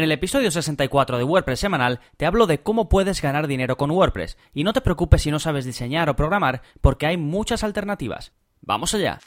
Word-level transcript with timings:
En 0.00 0.04
el 0.04 0.12
episodio 0.12 0.50
64 0.50 1.18
de 1.18 1.24
WordPress 1.24 1.60
semanal 1.60 2.00
te 2.16 2.24
hablo 2.24 2.46
de 2.46 2.62
cómo 2.62 2.88
puedes 2.88 3.20
ganar 3.20 3.46
dinero 3.46 3.76
con 3.76 3.90
WordPress. 3.90 4.38
Y 4.54 4.64
no 4.64 4.72
te 4.72 4.80
preocupes 4.80 5.20
si 5.20 5.30
no 5.30 5.38
sabes 5.38 5.66
diseñar 5.66 6.08
o 6.08 6.16
programar, 6.16 6.62
porque 6.80 7.04
hay 7.04 7.18
muchas 7.18 7.64
alternativas. 7.64 8.32
¡Vamos 8.62 8.94
allá! 8.94 9.20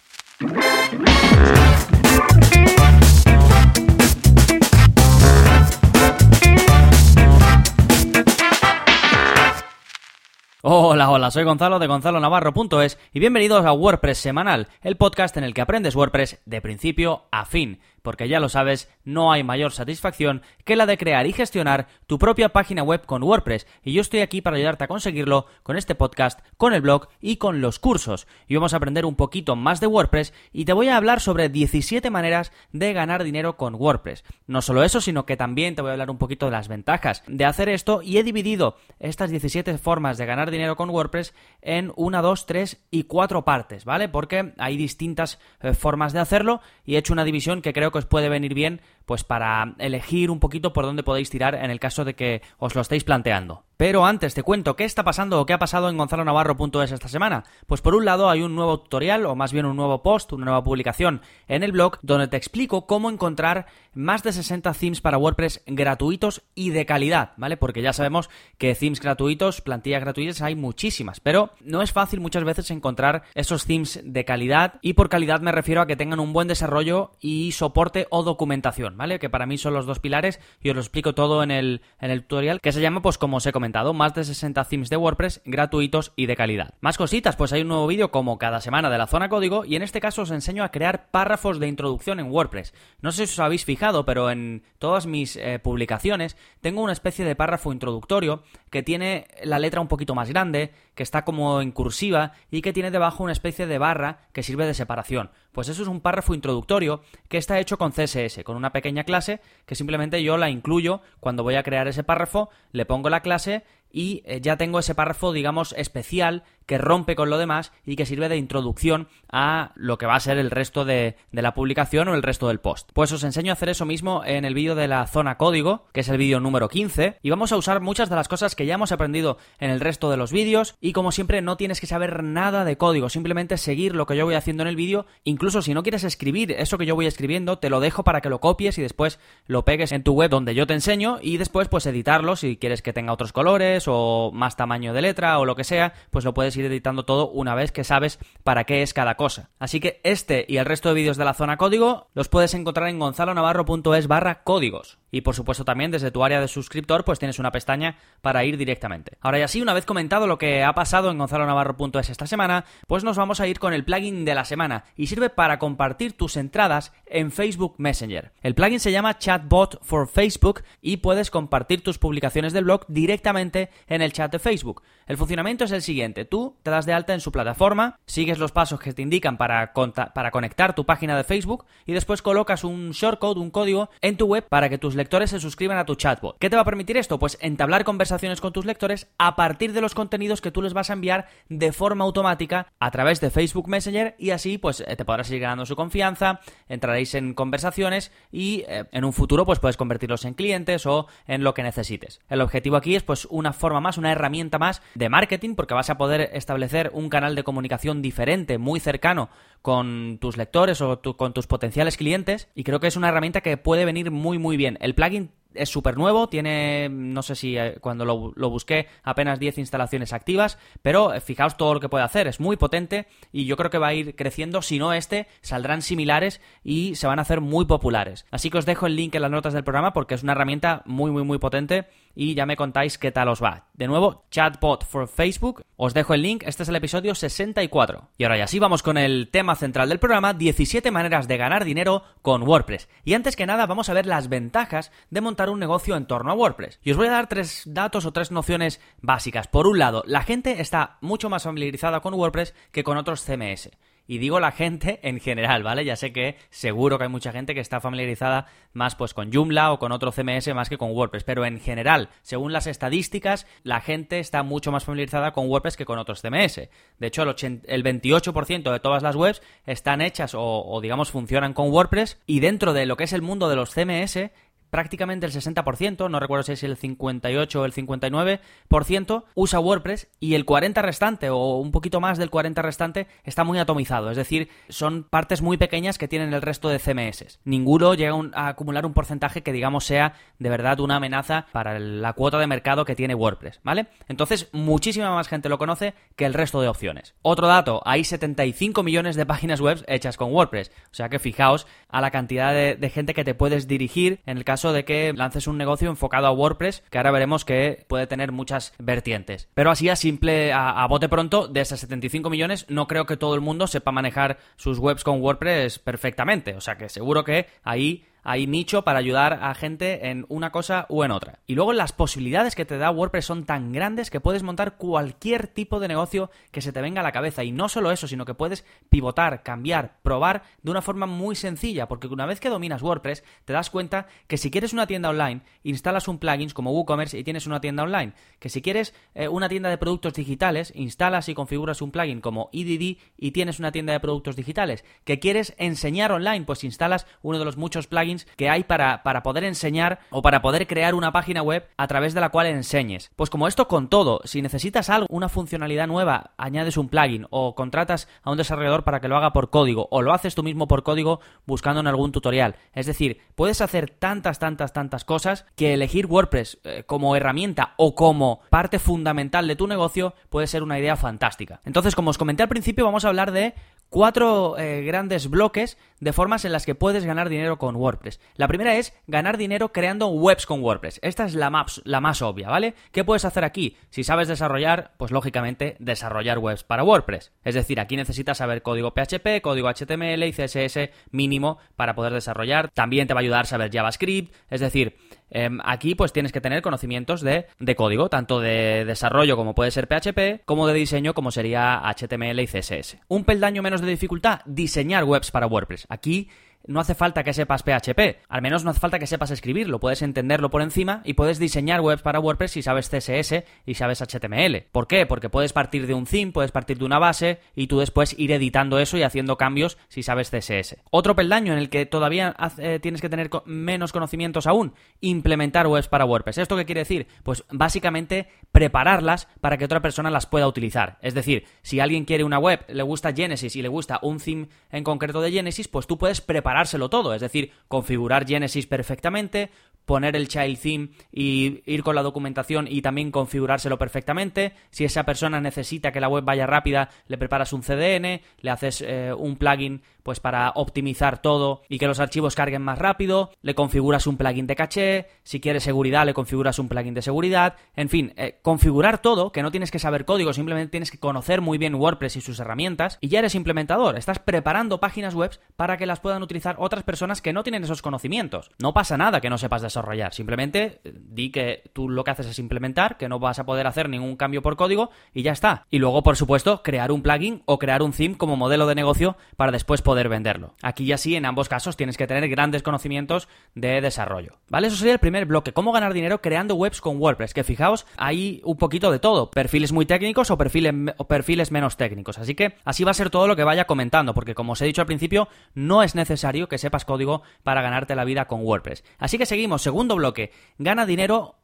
Hola, 10.66 11.10
hola, 11.10 11.30
soy 11.30 11.44
Gonzalo 11.44 11.78
de 11.78 11.88
gonzalonavarro.es 11.88 12.98
y 13.12 13.20
bienvenidos 13.20 13.66
a 13.66 13.74
WordPress 13.74 14.18
Semanal, 14.18 14.70
el 14.82 14.96
podcast 14.96 15.36
en 15.36 15.44
el 15.44 15.54
que 15.54 15.60
aprendes 15.62 15.94
WordPress 15.94 16.40
de 16.46 16.62
principio 16.62 17.26
a 17.32 17.44
fin 17.46 17.82
porque 18.04 18.28
ya 18.28 18.40
lo 18.40 18.50
sabes, 18.50 18.90
no 19.04 19.32
hay 19.32 19.44
mayor 19.44 19.72
satisfacción 19.72 20.44
que 20.64 20.76
la 20.76 20.86
de 20.86 20.98
crear 20.98 21.26
y 21.26 21.34
gestionar 21.34 21.88
tu 22.06 22.20
propia 22.20 22.50
página 22.50 22.84
web 22.84 23.06
con 23.06 23.24
WordPress, 23.24 23.66
y 23.84 23.94
yo 23.94 24.02
estoy 24.02 24.20
aquí 24.20 24.42
para 24.42 24.58
ayudarte 24.58 24.84
a 24.84 24.88
conseguirlo 24.88 25.48
con 25.64 25.78
este 25.78 25.96
podcast, 25.96 26.40
con 26.58 26.74
el 26.74 26.82
blog 26.82 27.08
y 27.22 27.38
con 27.38 27.62
los 27.62 27.80
cursos. 27.80 28.28
Y 28.48 28.56
vamos 28.56 28.74
a 28.74 28.78
aprender 28.78 29.06
un 29.06 29.16
poquito 29.16 29.56
más 29.56 29.80
de 29.80 29.88
WordPress 29.88 30.34
y 30.52 30.66
te 30.66 30.74
voy 30.74 30.90
a 30.90 30.98
hablar 30.98 31.22
sobre 31.22 31.50
17 31.50 32.10
maneras 32.10 32.52
de 32.72 32.94
ganar 32.94 33.24
dinero 33.24 33.58
con 33.58 33.76
WordPress. 33.76 34.24
No 34.48 34.62
solo 34.62 34.84
eso, 34.84 35.02
sino 35.02 35.26
que 35.26 35.38
también 35.38 35.76
te 35.76 35.82
voy 35.82 35.90
a 35.90 35.94
hablar 35.94 36.12
un 36.12 36.18
poquito 36.18 36.46
de 36.46 36.52
las 36.52 36.68
ventajas 36.68 37.24
de 37.28 37.46
hacer 37.46 37.70
esto 37.70 38.02
y 38.02 38.18
he 38.18 38.24
dividido 38.24 38.78
estas 39.00 39.30
17 39.30 39.78
formas 39.78 40.18
de 40.18 40.26
ganar 40.26 40.52
dinero 40.52 40.76
con 40.76 40.90
WordPress 40.90 41.34
en 41.62 41.92
1, 41.96 42.22
2, 42.22 42.46
3 42.46 42.84
y 42.92 43.04
4 43.04 43.46
partes, 43.46 43.86
¿vale? 43.86 44.10
Porque 44.10 44.54
hay 44.58 44.78
distintas 44.78 45.40
eh, 45.62 45.74
formas 45.74 46.12
de 46.12 46.20
hacerlo 46.20 46.62
y 46.86 46.96
he 46.96 46.98
hecho 46.98 47.14
una 47.14 47.24
división 47.24 47.62
que 47.62 47.74
creo 47.74 47.92
puede 48.02 48.30
venir 48.30 48.54
bien 48.54 48.82
pues 49.06 49.24
para 49.24 49.76
elegir 49.80 50.32
un 50.32 50.40
poquito 50.40 50.74
por 50.74 50.86
dónde 50.86 51.04
podéis 51.04 51.30
tirar 51.30 51.56
en 51.56 51.72
el 51.72 51.80
caso 51.80 52.06
de 52.06 52.16
que 52.16 52.42
os 52.58 52.76
lo 52.76 52.82
estéis 52.82 53.04
planteando. 53.04 53.64
Pero 53.78 54.06
antes 54.06 54.34
te 54.34 54.44
cuento 54.44 54.76
qué 54.76 54.86
está 54.86 55.04
pasando 55.04 55.42
o 55.42 55.46
qué 55.46 55.54
ha 55.54 55.60
pasado 55.60 55.90
en 55.90 55.98
gonzalonavarro.es 55.98 56.92
esta 56.92 57.08
semana. 57.08 57.44
Pues 57.68 57.82
por 57.82 57.96
un 57.96 58.06
lado 58.06 58.30
hay 58.30 58.42
un 58.42 58.56
nuevo 58.56 58.80
tutorial 58.80 59.26
o 59.26 59.36
más 59.36 59.52
bien 59.52 59.66
un 59.66 59.76
nuevo 59.76 60.04
post, 60.04 60.32
una 60.32 60.46
nueva 60.46 60.64
publicación 60.64 61.22
en 61.48 61.64
el 61.64 61.72
blog 61.72 61.98
donde 62.02 62.28
te 62.28 62.38
explico 62.38 62.86
cómo 62.86 63.10
encontrar 63.10 63.66
más 63.94 64.24
de 64.24 64.32
60 64.32 64.72
themes 64.74 65.02
para 65.02 65.18
WordPress 65.18 65.64
gratuitos 65.66 66.44
y 66.56 66.70
de 66.70 66.86
calidad, 66.86 67.34
¿vale? 67.38 67.58
Porque 67.58 67.82
ya 67.82 67.94
sabemos 67.94 68.30
que 68.58 68.76
themes 68.76 69.02
gratuitos, 69.02 69.62
plantillas 69.62 70.02
gratuitas 70.02 70.42
hay 70.42 70.56
muchísimas, 70.56 71.20
pero 71.20 71.52
no 71.62 71.82
es 71.82 71.92
fácil 71.92 72.20
muchas 72.20 72.44
veces 72.44 72.72
encontrar 72.72 73.24
esos 73.34 73.66
themes 73.66 74.00
de 74.04 74.26
calidad 74.26 74.76
y 74.82 74.94
por 74.94 75.10
calidad 75.10 75.42
me 75.42 75.52
refiero 75.52 75.82
a 75.82 75.88
que 75.88 75.96
tengan 75.96 76.20
un 76.20 76.34
buen 76.34 76.48
desarrollo 76.48 77.12
y 77.20 77.52
soporte 77.52 78.08
o 78.10 78.24
documentación, 78.24 78.93
¿vale? 78.96 79.20
Que 79.20 79.30
para 79.30 79.46
mí 79.46 79.58
son 79.58 79.74
los 79.74 79.86
dos 79.86 80.00
pilares 80.00 80.40
y 80.62 80.70
os 80.70 80.76
lo 80.76 80.82
explico 80.82 81.14
todo 81.14 81.44
en 81.44 81.52
el, 81.52 81.82
en 82.00 82.12
el 82.12 82.22
tutorial 82.22 82.60
que 82.62 82.72
se 82.72 82.82
llama 82.82 83.02
pues 83.02 83.18
como 83.18 83.38
os 83.38 83.46
he 83.46 83.52
comentado 83.52 83.94
más 83.94 84.14
de 84.14 84.24
60 84.24 84.64
themes 84.66 84.90
de 84.90 84.98
WordPress 84.98 85.42
gratuitos 85.46 86.14
y 86.16 86.26
de 86.26 86.36
calidad. 86.36 86.74
Más 86.82 86.98
cositas, 86.98 87.36
pues 87.36 87.54
hay 87.54 87.62
un 87.62 87.70
nuevo 87.70 87.88
vídeo 87.88 88.12
como 88.12 88.38
cada 88.38 88.62
semana 88.62 88.90
de 88.90 88.98
la 88.98 89.08
zona 89.08 89.30
código 89.30 89.66
y 89.66 89.76
en 89.76 89.82
este 89.82 90.02
caso 90.02 90.24
os 90.24 90.32
enseño 90.32 90.64
a 90.64 90.72
crear 90.72 91.10
párrafos 91.12 91.60
de 91.60 91.68
introducción 91.68 92.20
en 92.20 92.32
WordPress. 92.32 92.74
No 93.02 93.12
sé 93.12 93.28
si 93.28 93.34
os 93.34 93.40
habéis 93.40 93.66
fijado, 93.66 94.06
pero 94.06 94.30
en 94.30 94.64
todas 94.80 95.06
mis 95.06 95.36
eh, 95.36 95.60
publicaciones 95.60 96.38
tengo 96.62 96.82
una 96.82 96.94
especie 96.94 97.26
de 97.26 97.36
párrafo 97.36 97.72
introductorio 97.72 98.44
que 98.70 98.84
tiene 98.84 99.28
la 99.44 99.60
letra 99.60 99.82
un 99.82 99.88
poquito 99.88 100.16
más 100.16 100.30
grande, 100.30 100.74
que 100.96 101.04
está 101.04 101.24
como 101.24 101.62
en 101.62 101.72
cursiva 101.72 102.34
y 102.52 102.62
que 102.62 102.74
tiene 102.74 102.92
debajo 102.92 103.24
una 103.24 103.34
especie 103.34 103.68
de 103.68 103.78
barra 103.78 104.20
que 104.32 104.44
sirve 104.44 104.66
de 104.66 104.74
separación. 104.74 105.32
Pues 105.54 105.70
eso 105.70 105.84
es 105.84 105.88
un 105.88 106.02
párrafo 106.02 106.34
introductorio 106.34 107.02
que 107.30 107.38
está 107.38 107.60
hecho 107.60 107.78
con 107.78 107.92
CSS, 107.92 108.44
con 108.44 108.58
una 108.58 108.74
pequeña 108.74 109.04
clase 109.06 109.40
que 109.66 109.76
simplemente 109.76 110.22
yo 110.24 110.36
la 110.38 110.50
incluyo. 110.50 111.02
Cuando 111.20 111.44
voy 111.44 111.56
a 111.56 111.64
crear 111.64 111.88
ese 111.88 112.04
párrafo, 112.04 112.50
le 112.72 112.86
pongo 112.86 113.10
la 113.10 113.22
clase 113.22 113.64
y 113.94 114.24
eh, 114.26 114.42
ya 114.42 114.58
tengo 114.58 114.80
ese 114.80 114.96
párrafo, 114.96 115.32
digamos, 115.32 115.74
especial 115.78 116.44
que 116.66 116.78
rompe 116.78 117.16
con 117.16 117.30
lo 117.30 117.38
demás 117.38 117.72
y 117.86 117.96
que 117.96 118.06
sirve 118.06 118.30
de 118.30 118.38
introducción 118.38 119.08
a 119.32 119.72
lo 119.76 119.98
que 119.98 120.06
va 120.06 120.16
a 120.16 120.20
ser 120.20 120.38
el 120.38 120.52
resto 120.52 120.86
de, 120.86 121.18
la 121.32 121.54
publicación 121.54 122.08
o 122.08 122.16
el 122.16 122.24
resto 122.24 122.48
del 122.48 122.60
post. 122.60 122.90
Pues 122.94 123.12
os 123.12 123.24
enseño 123.24 123.52
a 123.52 123.54
hacer 123.54 123.70
eso 123.70 123.86
mismo 123.86 124.24
en 124.26 124.46
el 124.46 124.54
vídeo 124.54 124.76
de 124.76 124.88
la 124.88 125.06
zona 125.08 125.38
código, 125.38 125.86
que 125.94 126.02
es 126.02 126.10
el 126.10 126.18
vídeo 126.18 126.40
número 126.40 126.70
15, 126.70 127.20
y 127.22 127.30
vamos 127.30 127.52
a 127.52 127.58
usar 127.58 127.82
muchas 127.82 128.10
de 128.10 128.16
las 128.16 128.28
cosas 128.28 128.56
que 128.56 128.66
ya 128.66 128.76
hemos 128.76 128.92
aprendido 128.92 129.38
en 129.60 129.70
el 129.70 129.80
resto 129.80 130.10
de 130.10 130.18
los 130.18 130.32
vídeos 130.32 130.76
y 130.80 130.94
como 130.94 131.12
siempre 131.12 131.42
no 131.42 131.58
tienes 131.58 131.80
que 131.80 131.88
saber 131.88 132.24
nada 132.24 132.66
de 132.66 132.78
código, 132.78 133.10
simplemente 133.10 133.58
seguir 133.58 133.96
lo 133.96 134.06
que 134.06 134.16
yo 134.16 134.26
voy 134.26 134.36
haciendo 134.36 134.64
en 134.64 134.70
el 134.70 134.76
vídeo, 134.76 135.06
incluso 135.24 135.62
si 135.62 135.74
no 135.74 135.84
quieres 135.84 136.04
escribir 136.04 136.52
eso 136.52 136.78
que 136.78 136.86
yo 136.86 136.96
voy 136.96 137.06
escribiendo, 137.06 137.60
te 137.60 137.70
lo 137.70 137.80
dejo 137.80 138.04
para 138.04 138.22
que 138.22 138.30
lo 138.30 138.40
copies 138.40 138.78
y 138.78 138.82
después 138.82 139.20
lo 139.48 139.66
pegues 139.66 139.92
en 139.92 140.04
tu 140.04 140.14
web 140.14 140.30
donde 140.30 140.56
yo 140.56 140.66
te 140.66 140.74
enseño 140.74 141.20
y 141.22 141.38
después 141.38 141.68
pues 141.68 141.86
editarlo 141.86 142.36
si 142.36 142.58
quieres 142.58 142.82
que 142.82 142.94
tenga 142.94 143.14
otros 143.14 143.34
colores 143.34 143.83
o 143.88 144.32
más 144.34 144.56
tamaño 144.56 144.94
de 144.94 145.02
letra 145.02 145.40
o 145.40 145.46
lo 145.46 145.56
que 145.56 145.64
sea, 145.64 145.94
pues 146.12 146.26
lo 146.26 146.34
puedes 146.34 146.56
ir 146.58 146.66
editando 146.66 147.06
todo 147.06 147.30
una 147.30 147.56
vez 147.56 147.72
que 147.72 147.84
sabes 147.84 148.20
para 148.44 148.64
qué 148.64 148.82
es 148.82 148.94
cada 148.94 149.16
cosa. 149.16 149.50
Así 149.60 149.80
que 149.80 150.02
este 150.04 150.46
y 150.48 150.58
el 150.58 150.66
resto 150.66 150.90
de 150.90 150.96
vídeos 150.96 151.18
de 151.18 151.26
la 151.26 151.34
zona 151.34 151.58
código 151.58 152.10
los 152.14 152.30
puedes 152.30 152.54
encontrar 152.54 152.90
en 152.90 153.00
gonzalonavarro.es 153.00 154.08
barra 154.08 154.44
códigos. 154.44 155.03
Y 155.14 155.22
por 155.22 155.36
supuesto 155.36 155.64
también 155.64 155.92
desde 155.92 156.10
tu 156.10 156.24
área 156.24 156.42
de 156.42 156.48
suscriptor 156.48 157.06
pues 157.06 157.20
tienes 157.20 157.38
una 157.38 157.52
pestaña 157.52 157.98
para 158.22 158.44
ir 158.46 158.58
directamente. 158.58 159.20
Ahora 159.22 159.38
ya 159.38 159.48
sí, 159.48 159.62
una 159.62 159.76
vez 159.76 159.86
comentado 159.86 160.26
lo 160.26 160.40
que 160.40 160.64
ha 160.64 160.74
pasado 160.74 161.12
en 161.12 161.20
gonzalonavarro.es 161.20 162.10
esta 162.10 162.26
semana, 162.26 162.66
pues 162.88 163.04
nos 163.04 163.16
vamos 163.16 163.40
a 163.40 163.46
ir 163.46 163.60
con 163.60 163.74
el 163.74 163.86
plugin 163.86 164.26
de 164.26 164.34
la 164.34 164.44
semana 164.44 164.86
y 164.98 165.06
sirve 165.06 165.30
para 165.30 165.60
compartir 165.60 166.18
tus 166.18 166.36
entradas 166.36 166.94
en 167.06 167.32
Facebook 167.32 167.76
Messenger. 167.78 168.32
El 168.42 168.56
plugin 168.56 168.80
se 168.80 168.92
llama 168.92 169.20
Chatbot 169.20 169.84
for 169.84 170.08
Facebook 170.08 170.64
y 170.82 170.98
puedes 170.98 171.30
compartir 171.30 171.84
tus 171.84 172.00
publicaciones 172.00 172.52
del 172.52 172.64
blog 172.64 172.88
directamente 172.88 173.70
en 173.88 174.02
el 174.02 174.14
chat 174.14 174.32
de 174.32 174.40
Facebook. 174.40 174.82
El 175.06 175.18
funcionamiento 175.18 175.66
es 175.66 175.72
el 175.74 175.84
siguiente, 175.84 176.26
tú 176.26 176.58
te 176.64 176.72
das 176.72 176.88
de 176.88 176.94
alta 176.94 177.14
en 177.14 177.20
su 177.20 177.32
plataforma, 177.32 178.00
sigues 178.08 178.40
los 178.40 178.52
pasos 178.52 178.80
que 178.80 178.94
te 178.94 179.04
indican 179.04 179.38
para, 179.38 179.74
para 179.74 180.32
conectar 180.32 180.74
tu 180.74 180.88
página 180.88 181.16
de 181.16 181.24
Facebook 181.24 181.66
y 181.86 181.94
después 181.94 182.24
colocas 182.24 182.64
un 182.64 182.92
shortcode, 182.92 183.40
un 183.40 183.52
código 183.52 183.92
en 184.02 184.18
tu 184.18 184.26
web 184.26 184.48
para 184.50 184.70
que 184.70 184.80
tus 184.80 184.96
lectores 184.96 185.03
se 185.28 185.40
suscriban 185.40 185.78
a 185.78 185.86
tu 185.86 185.96
chatbot. 185.96 186.38
¿Qué 186.40 186.50
te 186.50 186.56
va 186.56 186.64
a 186.64 186.66
permitir 186.66 186.98
esto? 186.98 187.20
Pues 187.20 187.38
entablar 187.40 187.84
conversaciones 187.84 188.42
con 188.42 188.52
tus 188.52 188.66
lectores 188.66 189.08
a 189.18 189.36
partir 189.36 189.72
de 189.74 189.82
los 189.82 189.94
contenidos 189.94 190.42
que 190.42 190.52
tú 190.52 190.62
les 190.62 190.74
vas 190.74 190.90
a 190.90 190.94
enviar 190.94 191.28
de 191.50 191.72
forma 191.72 192.04
automática 192.04 192.68
a 192.80 192.92
través 192.92 193.22
de 193.22 193.30
Facebook 193.30 193.68
Messenger 193.68 194.16
y 194.18 194.32
así 194.32 194.58
pues 194.58 194.82
eh, 194.82 194.96
te 194.96 195.06
podrás 195.06 195.30
ir 195.32 195.40
ganando 195.40 195.66
su 195.66 195.76
confianza, 195.76 196.42
entraréis 196.68 197.14
en 197.16 197.34
conversaciones 197.34 198.12
y 198.32 198.64
eh, 198.68 198.86
en 198.92 199.06
un 199.06 199.14
futuro 199.14 199.46
pues 199.46 199.60
puedes 199.60 199.78
convertirlos 199.78 200.26
en 200.26 200.34
clientes 200.34 200.86
o 200.86 201.08
en 201.28 201.44
lo 201.44 201.54
que 201.54 201.64
necesites. 201.64 202.20
El 202.28 202.42
objetivo 202.42 202.76
aquí 202.76 202.96
es 202.96 203.04
pues 203.04 203.26
una 203.30 203.54
forma 203.54 203.80
más, 203.80 203.98
una 203.98 204.12
herramienta 204.12 204.58
más 204.58 204.82
de 204.96 205.10
marketing 205.10 205.56
porque 205.56 205.74
vas 205.74 205.90
a 205.90 205.98
poder 205.98 206.32
establecer 206.34 206.90
un 206.94 207.10
canal 207.10 207.36
de 207.36 207.44
comunicación 207.44 208.02
diferente, 208.02 208.58
muy 208.58 208.80
cercano 208.80 209.30
con 209.62 210.18
tus 210.20 210.36
lectores 210.36 210.82
o 210.82 211.02
con 211.02 211.34
tus 211.34 211.48
potenciales 211.48 211.96
clientes 211.96 212.50
y 212.54 212.66
creo 212.66 212.82
que 212.82 212.88
es 212.88 212.98
una 212.98 213.10
herramienta 213.10 213.42
que 213.42 213.56
puede 213.56 213.86
venir 213.86 214.12
muy 214.12 214.38
muy 214.38 214.58
bien. 214.58 214.78
Plugin 214.94 215.32
es 215.56 215.70
súper 215.70 215.98
nuevo, 215.98 216.28
tiene, 216.28 216.90
no 216.90 217.22
sé 217.22 217.36
si 217.36 217.58
eh, 217.58 217.78
cuando 217.80 218.06
lo, 218.06 218.50
busqué, 218.50 218.88
apenas 219.04 219.40
10 219.40 219.60
instalaciones 219.60 220.14
activas, 220.14 220.58
pero 220.82 221.14
eh, 221.14 221.22
fijaos 221.22 221.58
todo 221.58 221.74
lo 221.76 221.80
que 221.80 221.90
puede 221.90 222.04
hacer, 222.04 222.28
es 222.28 222.40
muy 222.40 222.58
potente 222.58 223.08
y 223.32 223.46
yo 223.46 223.58
creo 223.58 223.70
que 223.70 223.78
va 223.78 223.88
a 223.88 223.94
ir 223.94 224.16
creciendo, 224.16 224.62
si 224.62 224.80
no 224.80 224.94
este, 224.94 225.28
saldrán 225.42 225.82
similares 225.82 226.42
y 226.64 226.96
se 226.96 227.08
van 227.08 227.20
a 227.20 227.24
hacer 227.24 227.42
muy 227.42 227.66
populares. 227.66 228.26
Así 228.32 228.50
que 228.50 228.58
os 228.58 228.66
dejo 228.66 228.88
el 228.88 228.96
link 228.96 229.16
en 229.16 229.22
las 229.22 229.32
notas 229.32 229.54
del 229.54 229.64
programa 229.64 229.94
porque 229.94 230.16
es 230.16 230.24
una 230.24 230.34
herramienta 230.34 230.84
muy, 230.86 231.12
muy, 231.12 231.24
muy 231.24 231.38
potente 231.38 231.88
y 232.16 232.36
ya 232.36 232.46
me 232.46 232.56
contáis 232.56 232.98
qué 232.98 233.12
tal 233.12 233.30
os 233.30 233.44
va. 233.44 233.68
De 233.74 233.88
nuevo, 233.88 234.26
chatbot 234.32 234.86
for 234.86 235.08
Facebook, 235.08 235.64
os 235.76 235.94
dejo 235.94 236.14
el 236.14 236.22
link, 236.22 236.44
este 236.46 236.64
es 236.64 236.70
el 236.70 236.76
episodio 236.76 237.16
64. 237.16 238.10
Y 238.18 238.24
ahora 238.24 238.38
ya 238.38 238.48
sí, 238.48 238.60
vamos 238.60 238.84
con 238.84 238.98
el 238.98 239.30
tema 239.32 239.56
central 239.56 239.90
del 239.90 240.00
programa, 240.00 240.34
17 240.34 240.92
maneras 240.92 241.28
de 241.28 241.38
ganar 241.38 241.66
dinero 241.66 242.04
con 242.22 242.44
WordPress. 242.44 242.90
Y 243.04 243.14
antes 243.14 243.36
que 243.36 243.46
nada, 243.46 243.66
vamos 243.66 243.90
a 243.90 243.94
ver 243.94 244.06
las 244.06 244.30
ventajas 244.30 244.92
de 245.10 245.22
montar 245.22 245.50
un 245.50 245.60
negocio 245.60 245.96
en 245.96 246.06
torno 246.06 246.32
a 246.32 246.36
WordPress. 246.36 246.80
Y 246.84 246.92
os 246.92 246.98
voy 246.98 247.08
a 247.08 247.12
dar 247.12 247.28
tres 247.28 247.64
datos 247.66 248.06
o 248.06 248.14
tres 248.14 248.32
nociones 248.32 248.80
básicas. 249.02 249.48
Por 249.48 249.68
un 249.68 249.80
lado, 249.80 250.04
la 250.06 250.24
gente 250.24 250.62
está 250.62 250.98
mucho 251.02 251.30
más 251.30 251.44
familiarizada 251.44 252.02
con 252.02 252.14
WordPress 252.14 252.54
que 252.72 252.84
con 252.84 252.98
otros 252.98 253.24
CMS. 253.24 253.72
Y 254.08 254.18
digo 254.18 254.40
la 254.40 254.52
gente 254.52 255.00
en 255.04 255.20
general, 255.20 255.64
¿vale? 255.64 255.86
Ya 255.86 255.96
sé 255.96 256.12
que 256.12 256.38
seguro 256.50 256.98
que 256.98 257.06
hay 257.06 257.10
mucha 257.10 257.32
gente 257.32 257.54
que 257.54 257.62
está 257.62 257.80
familiarizada 257.80 258.48
más 258.74 258.96
pues 258.96 259.14
con 259.14 259.32
Joomla 259.32 259.72
o 259.72 259.80
con 259.80 259.92
otro 259.92 260.12
CMS 260.12 260.54
más 260.54 260.70
que 260.70 260.78
con 260.78 260.92
WordPress, 260.92 261.24
pero 261.24 261.46
en 261.46 261.60
general, 261.60 262.10
según 262.22 262.52
las 262.52 262.68
estadísticas, 262.68 263.48
la 263.64 263.80
gente 263.80 264.20
está 264.20 264.44
mucho 264.44 264.72
más 264.72 264.84
familiarizada 264.84 265.32
con 265.32 265.48
WordPress 265.48 265.78
que 265.78 265.86
con 265.86 266.00
otros 266.00 266.22
CMS. 266.22 266.70
De 267.00 267.08
hecho, 267.08 267.24
el, 267.24 267.62
el 267.66 267.84
28% 267.84 268.72
de 268.72 268.80
todas 268.80 269.04
las 269.04 269.16
webs 269.16 269.42
están 269.66 270.02
hechas 270.02 270.36
o, 270.36 270.42
o 270.42 270.82
digamos 270.82 271.12
funcionan 271.12 271.54
con 271.54 271.72
WordPress 271.72 272.20
y 272.26 272.40
dentro 272.40 272.74
de 272.74 272.86
lo 272.86 272.98
que 272.98 273.06
es 273.06 273.14
el 273.14 273.22
mundo 273.22 273.48
de 273.48 273.56
los 273.56 273.74
CMS, 273.74 274.32
prácticamente 274.74 275.28
el 275.28 275.32
60%, 275.32 276.10
no 276.10 276.20
recuerdo 276.20 276.42
si 276.42 276.54
es 276.54 276.64
el 276.64 276.78
58 276.78 277.62
o 277.62 277.66
el 277.66 277.74
59%, 277.74 279.24
usa 279.36 279.60
WordPress 279.60 280.08
y 280.20 280.34
el 280.34 280.46
40 280.46 280.82
restante 280.82 281.30
o 281.30 281.58
un 281.58 281.72
poquito 281.72 282.02
más 282.02 282.18
del 282.18 282.32
40 282.32 282.60
restante 282.64 283.06
está 283.24 283.44
muy 283.44 283.60
atomizado, 283.60 284.10
es 284.10 284.18
decir, 284.18 284.50
son 284.70 285.04
partes 285.04 285.44
muy 285.44 285.58
pequeñas 285.58 286.00
que 286.00 286.08
tienen 286.08 286.34
el 286.34 286.42
resto 286.42 286.70
de 286.70 286.80
CMS. 286.80 287.40
Ninguno 287.44 287.94
llega 287.94 288.16
a 288.34 288.48
acumular 288.48 288.88
un 288.88 288.96
porcentaje 288.96 289.44
que 289.44 289.52
digamos 289.54 289.86
sea 289.86 290.16
de 290.40 290.50
verdad 290.50 290.80
una 290.80 290.96
amenaza 290.96 291.46
para 291.52 291.78
la 291.78 292.14
cuota 292.14 292.40
de 292.40 292.48
mercado 292.48 292.84
que 292.84 292.96
tiene 292.96 293.14
WordPress, 293.14 293.60
¿vale? 293.64 293.86
Entonces, 294.08 294.50
muchísima 294.54 295.14
más 295.14 295.28
gente 295.28 295.50
lo 295.50 295.60
conoce 295.60 295.94
que 296.16 296.26
el 296.26 296.34
resto 296.34 296.62
de 296.62 296.68
opciones. 296.68 297.14
Otro 297.22 297.46
dato, 297.46 297.84
hay 297.86 298.04
75 298.04 298.82
millones 298.82 299.16
de 299.16 299.28
páginas 299.28 299.62
web 299.62 299.84
hechas 299.88 300.18
con 300.18 300.34
WordPress, 300.34 300.72
o 300.92 300.96
sea 300.96 301.10
que 301.10 301.20
fijaos 301.20 301.68
a 301.90 302.02
la 302.02 302.10
cantidad 302.10 302.54
de, 302.54 302.90
gente 302.90 303.14
que 303.14 303.24
te 303.24 303.36
puedes 303.36 303.68
dirigir 303.68 304.20
en 304.26 304.38
el 304.38 304.44
caso 304.44 304.63
de 304.72 304.86
que 304.86 305.14
lances 305.14 305.48
un 305.48 305.58
negocio 305.58 305.90
enfocado 305.90 306.28
a 306.28 306.32
WordPress, 306.32 306.84
que 306.90 306.98
ahora 306.98 307.12
veremos 307.12 307.44
que 307.44 307.86
puede 307.88 308.08
tener 308.08 308.32
muchas 308.32 308.74
vertientes. 308.80 309.50
Pero 309.54 309.72
así 309.72 309.90
a 309.90 309.96
simple, 309.96 310.54
a, 310.54 310.86
bote 310.88 311.10
pronto, 311.10 311.48
de 311.48 311.62
esas 311.62 311.80
75 311.82 312.30
millones, 312.30 312.66
no 312.70 312.88
creo 312.88 313.06
que 313.06 313.18
todo 313.18 313.36
el 313.36 313.42
mundo 313.42 313.68
sepa 313.68 313.92
manejar 313.92 314.38
sus 314.56 314.80
webs 314.80 315.04
con 315.04 315.22
WordPress 315.22 315.80
perfectamente, 315.80 316.56
o 316.56 316.62
sea 316.62 316.78
que 316.78 316.90
seguro 316.90 317.24
que 317.24 317.48
ahí 317.64 318.06
hay 318.24 318.48
nicho 318.48 318.84
para 318.84 319.00
ayudar 319.00 319.40
a 319.42 319.54
gente 319.54 320.10
en 320.10 320.26
una 320.30 320.52
cosa 320.52 320.86
u 320.90 321.04
en 321.04 321.12
otra. 321.12 321.40
Y 321.46 321.56
luego 321.56 321.74
las 321.74 321.92
posibilidades 321.92 322.56
que 322.56 322.66
te 322.66 322.78
da 322.78 322.92
WordPress 322.92 323.26
son 323.26 323.46
tan 323.46 323.72
grandes 323.72 324.10
que 324.10 324.22
puedes 324.22 324.44
montar 324.44 324.78
cualquier 324.78 325.48
tipo 325.48 325.80
de 325.80 325.88
negocio 325.88 326.32
que 326.52 326.62
se 326.62 326.72
te 326.72 326.82
venga 326.82 327.02
a 327.02 327.04
la 327.04 327.12
cabeza. 327.12 327.44
Y 327.44 327.52
no 327.52 327.70
solo 327.70 327.92
eso, 327.92 328.08
sino 328.08 328.26
que 328.26 328.34
puedes 328.34 328.66
pivotar, 328.90 329.44
cambiar, 329.44 329.98
probar 330.04 330.44
de 330.62 330.72
una 330.72 330.82
forma 330.82 331.06
muy 331.06 331.36
sencilla, 331.36 331.88
porque 331.88 332.08
una 332.08 332.26
vez 332.26 332.40
que 332.40 332.50
dominas 332.50 332.82
WordPress, 332.82 333.24
te 333.46 333.54
das 333.54 333.70
cuenta 333.70 334.08
que 334.28 334.38
si 334.38 334.52
quieres 334.52 334.74
una 334.74 334.88
tienda 334.88 335.10
online, 335.10 335.42
instalas 335.64 336.08
un 336.08 336.20
plugin 336.20 336.50
como 336.52 336.72
WooCommerce 336.72 337.18
y 337.18 337.24
tienes 337.24 337.48
una 337.48 337.62
tienda 337.62 337.84
online. 337.84 338.14
Que 338.40 338.50
si 338.50 338.62
quieres 338.62 338.94
eh, 339.16 339.28
una 339.28 339.50
tienda 339.50 339.70
de 339.70 339.78
productos 339.78 340.14
digitales, 340.14 340.72
instalas 340.76 341.30
y 341.30 341.34
configuras 341.34 341.82
un 341.82 341.92
plugin 341.92 342.22
como 342.22 342.50
EDD 342.54 342.98
y 343.18 343.32
tienes 343.32 343.60
una 343.60 343.72
tienda 343.72 343.94
de 343.94 344.00
productos 344.00 344.36
digitales. 344.36 344.86
Que 345.04 345.20
quieres 345.20 345.54
enseñar 345.58 346.12
online, 346.12 346.46
pues 346.46 346.64
instalas 346.64 347.06
uno 347.22 347.40
de 347.40 347.46
los 347.46 347.58
muchos 347.58 347.88
plugins 347.88 348.13
que 348.36 348.50
hay 348.50 348.64
para, 348.64 349.04
para 349.04 349.24
poder 349.24 349.44
enseñar 349.44 350.00
o 350.10 350.22
para 350.22 350.42
poder 350.42 350.68
crear 350.68 350.96
una 350.96 351.12
página 351.12 351.42
web 351.42 351.68
a 351.78 351.88
través 351.88 352.14
de 352.14 352.22
la 352.22 352.30
cual 352.30 352.48
enseñes. 352.48 353.12
Pues 353.16 353.30
como 353.30 353.48
esto 353.48 353.68
con 353.68 353.90
todo, 353.90 354.22
si 354.26 354.42
necesitas 354.42 354.90
algo, 354.90 355.08
una 355.10 355.30
funcionalidad 355.30 355.88
nueva, 355.88 356.32
añades 356.38 356.78
un 356.78 356.90
plugin 356.90 357.28
o 357.30 357.56
contratas 357.56 358.08
a 358.24 358.32
un 358.32 358.38
desarrollador 358.38 358.84
para 358.84 359.00
que 359.00 359.08
lo 359.08 359.18
haga 359.18 359.34
por 359.34 359.50
código 359.50 359.88
o 359.92 360.02
lo 360.02 360.14
haces 360.14 360.36
tú 360.36 360.44
mismo 360.44 360.68
por 360.68 360.84
código 360.84 361.20
buscando 361.46 361.82
en 361.82 361.88
algún 361.88 362.12
tutorial. 362.12 362.56
Es 362.74 362.86
decir, 362.86 363.20
puedes 363.36 363.62
hacer 363.62 363.90
tantas, 363.90 364.40
tantas, 364.40 364.74
tantas 364.74 365.04
cosas 365.06 365.46
que 365.56 365.74
elegir 365.74 366.06
WordPress 366.06 366.60
eh, 366.64 366.84
como 366.86 367.16
herramienta 367.16 367.74
o 367.78 367.96
como 367.96 368.42
parte 368.50 368.80
fundamental 368.80 369.48
de 369.48 369.56
tu 369.56 369.68
negocio 369.68 370.14
puede 370.30 370.48
ser 370.48 370.64
una 370.64 370.80
idea 370.80 370.96
fantástica. 370.96 371.62
Entonces, 371.66 371.96
como 371.96 372.10
os 372.10 372.18
comenté 372.18 372.44
al 372.44 372.50
principio, 372.50 372.86
vamos 372.86 373.06
a 373.06 373.10
hablar 373.10 373.32
de 373.32 373.54
cuatro 373.94 374.58
eh, 374.58 374.82
grandes 374.82 375.30
bloques 375.30 375.78
de 376.00 376.14
formas 376.14 376.46
en 376.46 376.52
las 376.52 376.66
que 376.66 376.74
puedes 376.74 377.06
ganar 377.06 377.30
dinero 377.30 377.60
con 377.60 377.76
WordPress. 377.76 378.20
La 378.36 378.48
primera 378.48 378.76
es 378.76 378.92
ganar 379.06 379.38
dinero 379.38 379.72
creando 379.72 380.08
webs 380.08 380.48
con 380.48 380.64
WordPress. 380.64 381.00
Esta 381.04 381.26
es 381.26 381.36
la, 381.36 381.66
la 381.84 382.02
más 382.02 382.22
obvia, 382.24 382.50
¿vale? 382.50 382.74
¿Qué 382.92 383.04
puedes 383.04 383.24
hacer 383.24 383.44
aquí? 383.44 383.78
Si 383.92 384.04
sabes 384.04 384.28
desarrollar, 384.28 384.94
pues 384.98 385.12
lógicamente 385.12 385.76
desarrollar 385.78 386.40
webs 386.40 386.64
para 386.64 386.84
WordPress. 386.84 387.32
Es 387.44 387.54
decir, 387.54 387.80
aquí 387.80 387.96
necesitas 387.96 388.40
saber 388.40 388.64
código 388.64 388.96
PHP, 388.96 389.42
código 389.44 389.70
HTML 389.70 390.24
y 390.24 390.34
CSS 390.34 390.90
mínimo 391.12 391.60
para 391.76 391.94
poder 391.94 392.14
desarrollar. 392.14 392.72
También 392.72 393.06
te 393.08 393.14
va 393.14 393.20
a 393.20 393.22
ayudar 393.22 393.46
saber 393.46 393.70
JavaScript. 393.72 394.34
Es 394.50 394.60
decir, 394.60 394.98
Em, 395.36 395.60
aquí 395.66 395.96
pues 395.96 396.14
tienes 396.14 396.32
que 396.32 396.42
tener 396.42 396.62
conocimientos 396.62 397.22
de, 397.22 397.48
de, 397.60 397.76
código, 397.76 398.08
tanto 398.08 398.40
de 398.40 398.86
desarrollo 398.86 399.36
como 399.36 399.56
puede 399.56 399.72
ser 399.72 399.88
PHP, 399.88 400.46
como 400.46 400.68
de 400.68 400.76
diseño 400.76 401.16
como 401.16 401.32
sería 401.32 401.82
HTML 401.90 402.40
y 402.40 402.48
CSS. 402.48 402.98
Un 403.08 403.24
peldaño 403.26 403.64
menos 403.64 403.82
de 403.82 403.88
dificultad, 403.88 404.42
diseñar 404.46 405.04
webs 405.06 405.32
para 405.32 405.48
WordPress. 405.48 405.88
Aquí 405.90 406.30
no 406.66 406.80
hace 406.80 406.96
falta 406.96 407.24
que 407.24 407.34
sepas 407.34 407.64
PHP, 407.64 408.22
al 408.30 408.42
menos 408.42 408.64
no 408.64 408.72
hace 408.72 408.80
falta 408.80 409.00
que 409.00 409.08
sepas 409.08 409.32
escribirlo, 409.32 409.80
puedes 409.80 410.02
entenderlo 410.02 410.50
por 410.50 410.62
encima 410.62 411.02
y 411.04 411.14
puedes 411.14 411.40
diseñar 411.40 411.82
webs 411.82 412.02
para 412.02 412.20
WordPress 412.20 412.52
si 412.52 412.62
sabes 412.62 412.90
CSS 412.90 413.44
y 413.66 413.74
sabes 413.74 414.02
HTML. 414.02 414.64
¿Por 414.72 414.88
qué? 414.88 415.06
Porque 415.06 415.30
puedes 415.30 415.54
partir 415.54 415.88
de 415.88 415.94
un 415.94 416.06
theme, 416.06 416.32
puedes 416.32 416.52
partir 416.52 416.78
de 416.78 416.86
una 416.86 417.00
base 417.00 417.40
y 417.56 417.68
tú 417.68 417.80
después 417.80 418.18
ir 418.18 418.32
editando 418.32 418.80
eso 418.80 418.98
y 418.98 419.04
haciendo 419.04 419.38
cambios 419.38 419.78
si 419.90 420.04
sabes 420.04 420.30
CSS. 420.30 420.78
Otro 420.90 421.16
peldaño 421.16 421.54
en 421.54 421.60
el 421.60 421.70
que 421.70 421.86
todavía 421.86 422.36
eh, 422.58 422.80
tienes 422.82 423.02
que 423.02 423.10
tener 423.10 423.30
menos 423.46 423.92
conocimientos 423.92 424.48
aún, 424.48 424.74
implementar 425.02 425.68
webs 425.68 425.88
para 425.88 426.06
WordPress. 426.06 426.38
¿Esto 426.38 426.56
qué 426.56 426.66
quiere 426.66 426.82
decir? 426.82 427.08
Pues 427.24 427.44
básicamente 427.52 428.28
prepararlas 428.52 429.28
para 429.42 429.58
que 429.58 429.66
otra 429.66 429.82
persona 429.82 430.10
las 430.10 430.28
pueda 430.28 430.48
utilizar. 430.48 430.98
Es 431.02 431.14
decir, 431.14 431.46
si 431.62 431.80
alguien 431.80 432.06
quiere 432.06 432.24
una 432.24 432.40
web, 432.40 432.64
le 432.68 432.84
gusta 432.84 433.14
Genesis 433.14 433.56
y 433.56 433.62
le 433.62 433.68
gusta 433.68 434.00
un 434.02 434.20
theme 434.20 434.48
en 434.72 434.84
concreto 434.84 435.22
de 435.22 435.32
Genesis, 435.32 435.68
pues 435.68 435.88
tú 435.88 435.98
puedes 435.98 436.22
preparar 436.22 436.53
todo, 436.90 437.14
es 437.14 437.22
decir, 437.22 437.52
configurar 437.68 438.28
Genesis 438.28 438.68
perfectamente, 438.68 439.50
poner 439.86 440.16
el 440.16 440.28
child 440.28 440.60
theme 440.60 440.90
y 441.12 441.62
ir 441.66 441.84
con 441.84 441.96
la 441.96 442.02
documentación 442.02 442.68
y 442.70 442.82
también 442.82 443.12
configurárselo 443.12 443.78
perfectamente. 443.78 444.54
Si 444.70 444.86
esa 444.86 445.04
persona 445.04 445.42
necesita 445.42 445.92
que 445.92 446.02
la 446.02 446.10
web 446.10 446.24
vaya 446.24 446.46
rápida, 446.46 446.90
le 447.08 447.18
preparas 447.18 447.54
un 447.54 447.62
CDN, 447.62 448.22
le 448.42 448.50
haces 448.50 448.84
eh, 448.86 449.14
un 449.18 449.36
plugin 449.36 449.82
pues 450.04 450.20
para 450.20 450.52
optimizar 450.56 451.22
todo 451.22 451.62
y 451.70 451.80
que 451.80 451.88
los 451.88 452.00
archivos 452.00 452.36
carguen 452.36 452.62
más 452.62 452.78
rápido, 452.78 453.32
le 453.42 453.56
configuras 453.56 454.06
un 454.06 454.18
plugin 454.18 454.48
de 454.48 454.56
caché, 454.56 455.08
si 455.24 455.40
quieres 455.40 455.64
seguridad 455.64 456.06
le 456.06 456.14
configuras 456.14 456.60
un 456.60 456.68
plugin 456.68 456.94
de 456.94 457.02
seguridad, 457.02 457.56
en 457.76 457.90
fin, 457.90 458.14
eh, 458.18 458.40
configurar 458.42 459.02
todo, 459.02 459.32
que 459.32 459.42
no 459.42 459.52
tienes 459.52 459.72
que 459.72 459.80
saber 459.80 460.06
código, 460.06 460.34
simplemente 460.34 460.72
tienes 460.72 460.92
que 460.92 461.00
conocer 461.00 461.42
muy 461.42 461.58
bien 461.58 461.76
WordPress 461.76 462.18
y 462.18 462.22
sus 462.22 462.40
herramientas 462.40 462.98
y 463.00 463.08
ya 463.08 463.20
eres 463.20 463.36
implementador, 463.36 463.98
estás 463.98 464.20
preparando 464.20 464.80
páginas 464.80 465.16
web 465.16 465.32
para 465.56 465.78
que 465.78 465.86
las 465.86 466.02
puedan 466.02 466.22
utilizar 466.22 466.58
otras 466.60 466.84
personas 466.84 467.22
que 467.22 467.34
no 467.34 467.44
tienen 467.44 467.64
esos 467.64 467.82
conocimientos. 467.82 468.52
No 468.60 468.74
pasa 468.74 468.98
nada 468.98 469.22
que 469.22 469.30
no 469.30 469.38
sepas 469.38 469.62
desarrollar, 469.74 470.14
simplemente 470.14 470.80
eh, 470.84 470.94
di 470.94 471.32
que 471.32 471.64
tú 471.74 471.90
lo 471.90 472.04
que 472.04 472.12
haces 472.12 472.28
es 472.28 472.40
implementar, 472.40 472.98
que 472.98 473.10
no 473.10 473.20
vas 473.20 473.40
a 473.40 473.46
poder 473.46 473.68
hacer 473.68 473.90
ningún 473.90 474.16
cambio 474.16 474.42
por 474.42 474.56
código 474.56 474.92
y 475.14 475.24
ya 475.24 475.32
está. 475.32 475.66
Y 475.70 475.80
luego, 475.80 476.04
por 476.04 476.16
supuesto, 476.16 476.62
crear 476.64 476.92
un 476.92 477.02
plugin 477.02 477.42
o 477.46 477.60
crear 477.60 477.82
un 477.82 477.92
theme 477.92 478.18
como 478.18 478.38
modelo 478.38 478.68
de 478.68 478.76
negocio 478.76 479.18
para 479.36 479.52
después 479.52 479.82
poder 479.82 480.10
venderlo. 480.10 480.56
Aquí 480.62 480.86
ya 480.86 480.98
sí, 480.98 481.16
en 481.16 481.26
ambos 481.26 481.50
casos 481.50 481.76
tienes 481.76 481.98
que 481.98 482.08
tener 482.08 482.28
grandes 482.30 482.64
conocimientos 482.64 483.28
de 483.56 483.82
desarrollo. 483.82 484.38
¿Vale? 484.50 484.68
Eso 484.68 484.78
sería 484.78 484.94
el 484.94 485.00
primer 485.00 485.26
bloque. 485.26 485.54
¿Cómo 485.54 485.72
ganar 485.72 485.94
dinero 485.94 486.22
creando 486.22 486.56
webs 486.56 486.82
con 486.82 486.98
WordPress? 486.98 487.34
Que 487.34 487.44
fijaos, 487.44 487.86
hay 487.98 488.42
un 488.44 488.58
poquito 488.58 488.92
de 488.92 489.00
todo. 489.00 489.32
Perfiles 489.32 489.72
muy 489.72 489.86
técnicos 489.86 490.30
o 490.32 490.38
perfiles, 490.38 490.74
o 490.98 491.08
perfiles 491.08 491.52
menos 491.52 491.78
técnicos. 491.78 492.18
Así 492.20 492.36
que 492.36 492.56
así 492.64 492.84
va 492.84 492.92
a 492.92 492.96
ser 492.96 493.10
todo 493.10 493.28
lo 493.28 493.36
que 493.36 493.44
vaya 493.44 493.66
comentando, 493.66 494.14
porque 494.14 494.36
como 494.36 494.54
os 494.54 494.62
he 494.62 494.66
dicho 494.66 494.82
al 494.82 494.88
principio, 494.88 495.28
no 495.56 495.84
es 495.84 495.96
necesario 495.96 496.48
que 496.48 496.58
sepas 496.58 496.86
código 496.86 497.24
para 497.44 497.62
ganarte 497.62 497.96
la 497.96 498.06
vida 498.06 498.26
con 498.26 498.42
WordPress. 498.42 498.84
Así 499.00 499.18
que 499.18 499.26
seguimos. 499.26 499.63
Segundo 499.64 499.96
bloque. 499.96 500.34
Gana 500.58 500.86
dinero 500.86 501.36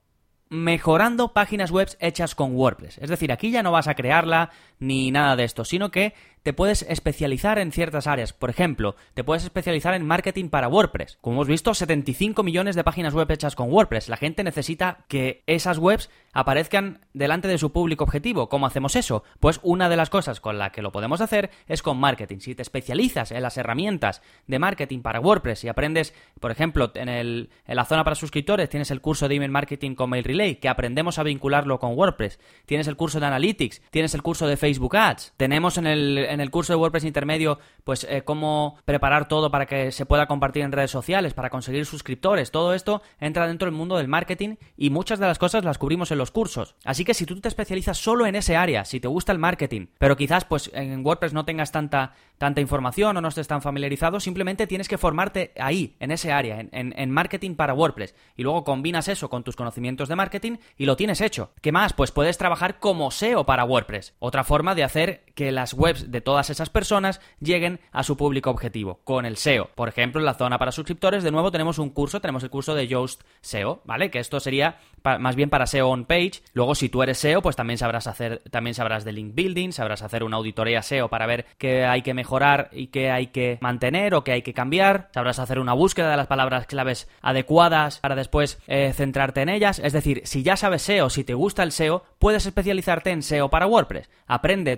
mejorando 0.50 1.34
páginas 1.34 1.72
web 1.72 1.90
hechas 2.00 2.36
con 2.36 2.56
WordPress. 2.56 2.98
Es 2.98 3.10
decir, 3.10 3.32
aquí 3.32 3.52
ya 3.52 3.64
no 3.64 3.72
vas 3.72 3.88
a 3.88 3.96
crearla 3.96 4.50
ni 4.80 5.12
nada 5.12 5.36
de 5.36 5.44
esto, 5.44 5.64
sino 5.64 5.92
que 5.92 6.14
te 6.44 6.54
puedes 6.54 6.84
especializar 6.84 7.60
en 7.60 7.72
ciertas 7.72 8.08
áreas. 8.08 8.34
Por 8.34 8.50
ejemplo, 8.50 8.96
te 9.14 9.24
puedes 9.24 9.44
especializar 9.44 9.94
en 9.94 10.06
marketing 10.06 10.50
para 10.50 10.68
WordPress. 10.68 11.18
Como 11.22 11.36
hemos 11.36 11.48
visto, 11.48 11.74
75 11.74 12.44
millones 12.44 12.76
de 12.76 12.84
páginas 12.84 13.14
web 13.14 13.30
hechas 13.30 13.56
con 13.56 13.72
WordPress. 13.72 14.10
La 14.10 14.18
gente 14.18 14.44
necesita 14.44 15.06
que 15.08 15.44
esas 15.48 15.78
webs 15.78 16.10
aparezcan 16.34 17.06
delante 17.14 17.48
de 17.48 17.58
su 17.58 17.72
público 17.72 18.04
objetivo. 18.04 18.50
¿Cómo 18.50 18.66
hacemos 18.66 18.96
eso? 18.96 19.24
Pues 19.40 19.60
una 19.64 19.90
de 19.90 19.98
las 19.98 20.10
cosas 20.10 20.40
con 20.40 20.58
la 20.58 20.72
que 20.72 20.82
lo 20.82 20.92
podemos 20.92 21.22
hacer 21.22 21.50
es 21.68 21.82
con 21.82 22.00
marketing. 22.00 22.40
Si 22.40 22.56
te 22.56 22.62
especializas 22.62 23.32
en 23.32 23.44
las 23.44 23.58
herramientas 23.58 24.22
de 24.48 24.60
marketing 24.60 25.02
para 25.02 25.20
WordPress 25.20 25.66
y 25.66 25.70
aprendes, 25.70 26.14
por 26.40 26.52
ejemplo, 26.52 26.92
en, 26.96 27.50
la 27.68 27.86
zona 27.86 28.04
para 28.04 28.16
suscriptores 28.16 28.70
tienes 28.70 28.92
el 28.92 29.02
curso 29.02 29.28
de 29.28 29.36
email 29.36 29.52
marketing 29.52 29.96
con 29.96 30.10
Mail 30.10 30.24
Que 30.40 30.70
aprendemos 30.70 31.20
a 31.20 31.24
vincularlo 31.24 31.80
con 31.80 31.98
WordPress. 31.98 32.40
Tienes 32.66 32.88
el 32.88 32.96
curso 32.96 33.20
de 33.20 33.26
Analytics, 33.26 33.82
tienes 33.92 34.14
el 34.14 34.22
curso 34.22 34.48
de 34.48 34.56
Facebook 34.56 34.96
Ads. 34.96 35.34
Tenemos 35.36 35.78
en 35.78 35.86
el, 35.86 36.18
en 36.18 36.40
el 36.40 36.50
curso 36.50 36.72
de 36.72 36.78
WordPress 36.78 37.04
intermedio, 37.04 37.60
pues 37.84 38.06
eh, 38.10 38.24
cómo 38.24 38.78
preparar 38.86 39.28
todo 39.28 39.52
para 39.52 39.66
que 39.66 39.92
se 39.92 40.06
pueda 40.06 40.28
compartir 40.28 40.64
en 40.64 40.72
redes 40.72 40.92
sociales, 40.92 41.34
para 41.34 41.50
conseguir 41.50 41.86
suscriptores. 41.86 42.52
Todo 42.52 42.74
esto 42.74 43.02
entra 43.20 43.48
dentro 43.48 43.66
del 43.66 43.76
mundo 43.76 43.98
del 43.98 44.08
marketing 44.08 44.56
y 44.78 44.92
muchas 44.92 45.20
de 45.20 45.28
las 45.28 45.40
cosas 45.40 45.66
las 45.66 45.78
cubrimos 45.78 46.12
en 46.12 46.18
los 46.18 46.32
cursos. 46.32 46.76
Así 46.86 47.04
que 47.04 47.14
si 47.14 47.26
tú 47.26 47.40
te 47.42 47.50
especializas 47.50 47.98
solo 47.98 48.26
en 48.26 48.36
ese 48.36 48.56
área, 48.56 48.86
si 48.86 49.02
te 49.02 49.10
gusta 49.10 49.34
el 49.34 49.40
marketing, 49.40 49.88
pero 49.98 50.16
quizás 50.16 50.46
pues 50.46 50.72
en 50.74 51.06
WordPress 51.06 51.34
no 51.34 51.44
tengas 51.44 51.74
tanta, 51.74 52.14
tanta 52.38 52.62
información 52.62 53.18
o 53.18 53.22
no 53.22 53.28
estés 53.28 53.48
tan 53.48 53.62
familiarizado, 53.62 54.22
simplemente 54.22 54.68
tienes 54.68 54.88
que 54.88 54.98
formarte 54.98 55.52
ahí, 55.60 55.98
en 56.00 56.12
ese 56.12 56.32
área, 56.32 56.60
en, 56.60 56.70
en 56.72 57.12
marketing 57.12 57.56
para 57.56 57.74
WordPress. 57.74 58.16
Y 58.38 58.44
luego 58.44 58.64
combinas 58.64 59.08
eso 59.10 59.30
con 59.30 59.44
tus 59.44 59.56
conocimientos 59.56 60.08
de 60.08 60.16
marketing 60.16 60.29
marketing 60.30 60.58
y 60.78 60.86
lo 60.86 60.96
tienes 60.96 61.22
hecho. 61.22 61.52
¿Qué 61.62 61.72
más? 61.72 61.94
Pues 61.94 62.12
puedes 62.12 62.38
trabajar 62.38 62.80
como 62.80 63.10
SEO 63.10 63.46
para 63.46 63.64
WordPress. 63.64 64.14
Otra 64.20 64.44
forma 64.44 64.76
de 64.76 64.84
hacer 64.84 65.24
que 65.34 65.52
las 65.52 65.74
webs 65.74 66.12
de 66.12 66.22
todas 66.22 66.52
esas 66.52 66.70
personas 66.70 67.20
lleguen 67.40 67.80
a 67.92 68.04
su 68.04 68.16
público 68.16 68.52
objetivo, 68.52 69.00
con 69.04 69.26
el 69.26 69.38
SEO. 69.38 69.70
Por 69.74 69.90
ejemplo, 69.90 70.22
en 70.22 70.26
la 70.26 70.36
zona 70.36 70.60
para 70.60 70.72
suscriptores, 70.72 71.24
de 71.24 71.32
nuevo 71.32 71.52
tenemos 71.52 71.80
un 71.80 71.90
curso, 71.90 72.22
tenemos 72.22 72.44
el 72.44 72.52
curso 72.52 72.76
de 72.76 72.88
Yoast 72.88 73.24
SEO, 73.42 73.82
¿vale? 73.86 74.12
Que 74.12 74.20
esto 74.20 74.40
sería 74.40 74.78
más 75.20 75.36
bien 75.36 75.50
para 75.50 75.66
SEO 75.66 75.90
on 75.90 76.06
page. 76.06 76.44
Luego, 76.54 76.76
si 76.76 76.90
tú 76.90 77.02
eres 77.02 77.18
SEO, 77.18 77.42
pues 77.42 77.56
también 77.56 77.78
sabrás 77.78 78.06
hacer, 78.06 78.42
también 78.52 78.74
sabrás 78.74 79.06
de 79.06 79.14
link 79.14 79.34
building, 79.34 79.72
sabrás 79.72 80.02
hacer 80.02 80.24
una 80.24 80.38
auditoría 80.38 80.84
SEO 80.84 81.10
para 81.10 81.26
ver 81.26 81.46
qué 81.58 81.86
hay 81.86 82.02
que 82.02 82.14
mejorar 82.14 82.70
y 82.72 82.88
qué 82.88 83.10
hay 83.10 83.28
que 83.28 83.58
mantener 83.62 84.14
o 84.14 84.24
qué 84.24 84.34
hay 84.34 84.42
que 84.42 84.54
cambiar. 84.54 85.10
Sabrás 85.14 85.40
hacer 85.40 85.60
una 85.60 85.74
búsqueda 85.74 86.12
de 86.12 86.18
las 86.18 86.28
palabras 86.28 86.68
claves 86.68 87.08
adecuadas 87.22 88.00
para 88.00 88.16
después 88.16 88.60
eh, 88.68 88.94
centrarte 88.94 89.42
en 89.42 89.50
ellas. 89.50 89.80
Es 89.80 89.94
decir, 89.94 90.19
si 90.26 90.44
ya 90.44 90.58
sabes 90.58 90.82
SEO, 90.82 91.10
si 91.10 91.24
te 91.24 91.34
gusta 91.34 91.64
el 91.64 91.72
SEO, 91.72 92.04
puedes 92.20 92.46
especializarte 92.46 93.12
en 93.12 93.24
SEO 93.24 93.50
para 93.50 93.68
WordPress. 93.68 94.10
Aprende 94.28 94.78